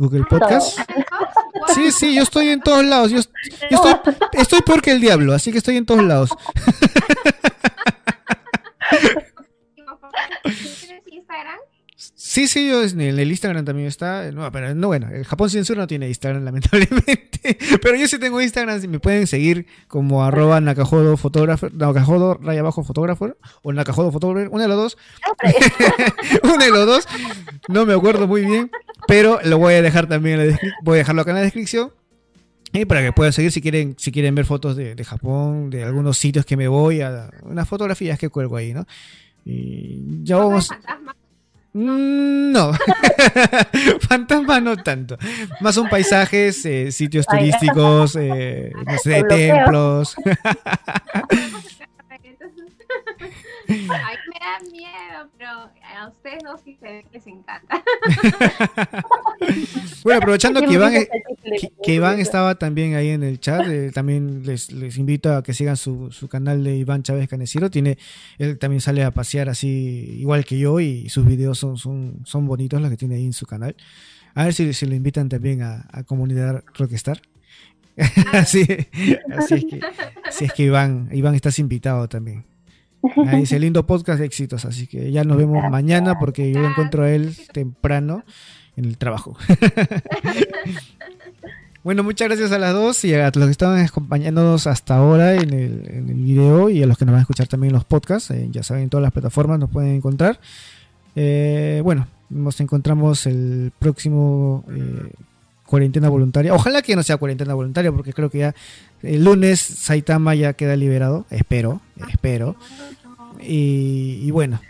[0.00, 0.78] Google Podcast.
[1.74, 3.10] Sí, sí, yo estoy en todos lados.
[3.10, 3.92] Yo, estoy,
[4.32, 6.30] estoy peor que el diablo, así que estoy en todos lados.
[10.42, 11.58] ¿Tienes Instagram?
[11.96, 14.30] Sí, sí, yo en el Instagram también está.
[14.32, 17.58] No, pero no, bueno, el Japón Censura no tiene Instagram, lamentablemente.
[17.82, 22.60] Pero yo sí tengo Instagram, si me pueden seguir como arroba nakajodo fotógrafo, nakajodo raya
[22.60, 24.98] abajo fotógrafo, o nakajodo fotógrafo, una de los dos.
[26.42, 27.08] una de los dos.
[27.68, 28.70] No me acuerdo muy bien,
[29.10, 31.90] pero lo voy a dejar también en la voy a dejarlo acá en la descripción.
[32.72, 35.82] Y para que puedan seguir si quieren, si quieren ver fotos de, de Japón, de
[35.82, 38.86] algunos sitios que me voy, a unas fotografías que cuelgo ahí, ¿no?
[39.44, 40.70] Y ya vamos.
[41.72, 42.70] Mm, no,
[44.08, 45.18] fantasma no tanto.
[45.60, 49.24] Más son paisajes, eh, sitios turísticos, eh, no sé,
[52.90, 53.98] de templos.
[54.04, 57.82] Ay, me da miedo, pero a ustedes no sí se les encanta.
[60.04, 60.92] bueno, aprovechando que Iván,
[61.82, 65.54] que, Iván estaba también ahí en el chat, eh, también les, les, invito a que
[65.54, 67.70] sigan su, su canal de Iván Chávez Caneciro.
[67.70, 67.98] Tiene,
[68.38, 72.46] él también sale a pasear así, igual que yo, y sus videos son, son, son
[72.46, 73.76] bonitos los que tiene ahí en su canal.
[74.34, 77.20] A ver si, si lo invitan también a, a Comunidad Rockstar.
[78.32, 78.66] así,
[79.36, 79.80] así es que,
[80.24, 82.44] así es que Iván, Iván estás invitado también.
[83.26, 86.68] Ahí dice lindo podcast de éxitos, así que ya nos vemos mañana porque yo lo
[86.68, 88.24] encuentro a él temprano
[88.76, 89.36] en el trabajo.
[91.84, 95.52] bueno, muchas gracias a las dos y a los que estaban acompañándonos hasta ahora en
[95.52, 97.84] el, en el video y a los que nos van a escuchar también en los
[97.84, 98.30] podcasts.
[98.32, 100.38] Eh, ya saben, en todas las plataformas nos pueden encontrar.
[101.16, 105.10] Eh, bueno, nos encontramos el próximo eh,
[105.70, 106.52] cuarentena voluntaria.
[106.52, 108.54] Ojalá que no sea cuarentena voluntaria, porque creo que ya
[109.04, 111.26] el lunes Saitama ya queda liberado.
[111.30, 111.80] Espero,
[112.10, 112.56] espero.
[113.40, 114.60] Y, bueno,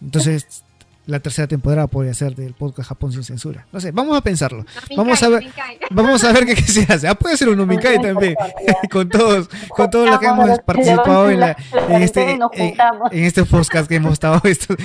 [0.00, 0.64] entonces
[1.04, 3.66] la tercera temporada podría ser del podcast Japón sin censura.
[3.72, 4.64] No sé, vamos a pensarlo.
[4.96, 5.44] vamos a ver,
[5.90, 7.08] vamos a ver qué, se hace.
[7.08, 8.34] Ah, puede ser un Umikai también,
[8.90, 11.56] con todos, con todos los que hemos participado en, la,
[11.90, 14.78] en este, en, este podcast que hemos estado estos,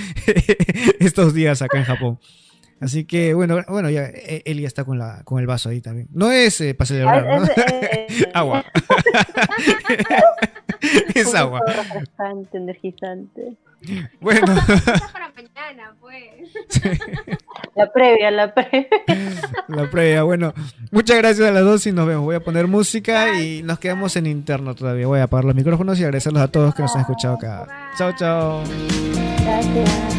[0.99, 2.19] estos días acá en Japón.
[2.79, 5.81] Así que bueno, bueno, ya e, él ya está con la con el vaso ahí
[5.81, 6.07] también.
[6.11, 7.47] No es eh, para celebrar, ¿no?
[8.07, 8.63] Es, agua.
[11.13, 11.61] es agua.
[11.65, 13.57] Refrescante, energizante.
[14.19, 14.55] Bueno.
[15.13, 16.23] para mañana, pues.
[17.75, 18.87] La previa, la previa.
[19.67, 20.53] La previa, bueno.
[20.91, 22.23] Muchas gracias a las dos y nos vemos.
[22.23, 25.07] Voy a poner música y nos quedamos en interno todavía.
[25.07, 27.67] Voy a apagar los micrófonos y agradecerlos a todos que nos han escuchado acá.
[27.97, 28.63] Chao, chao.
[29.43, 30.16] Gracias.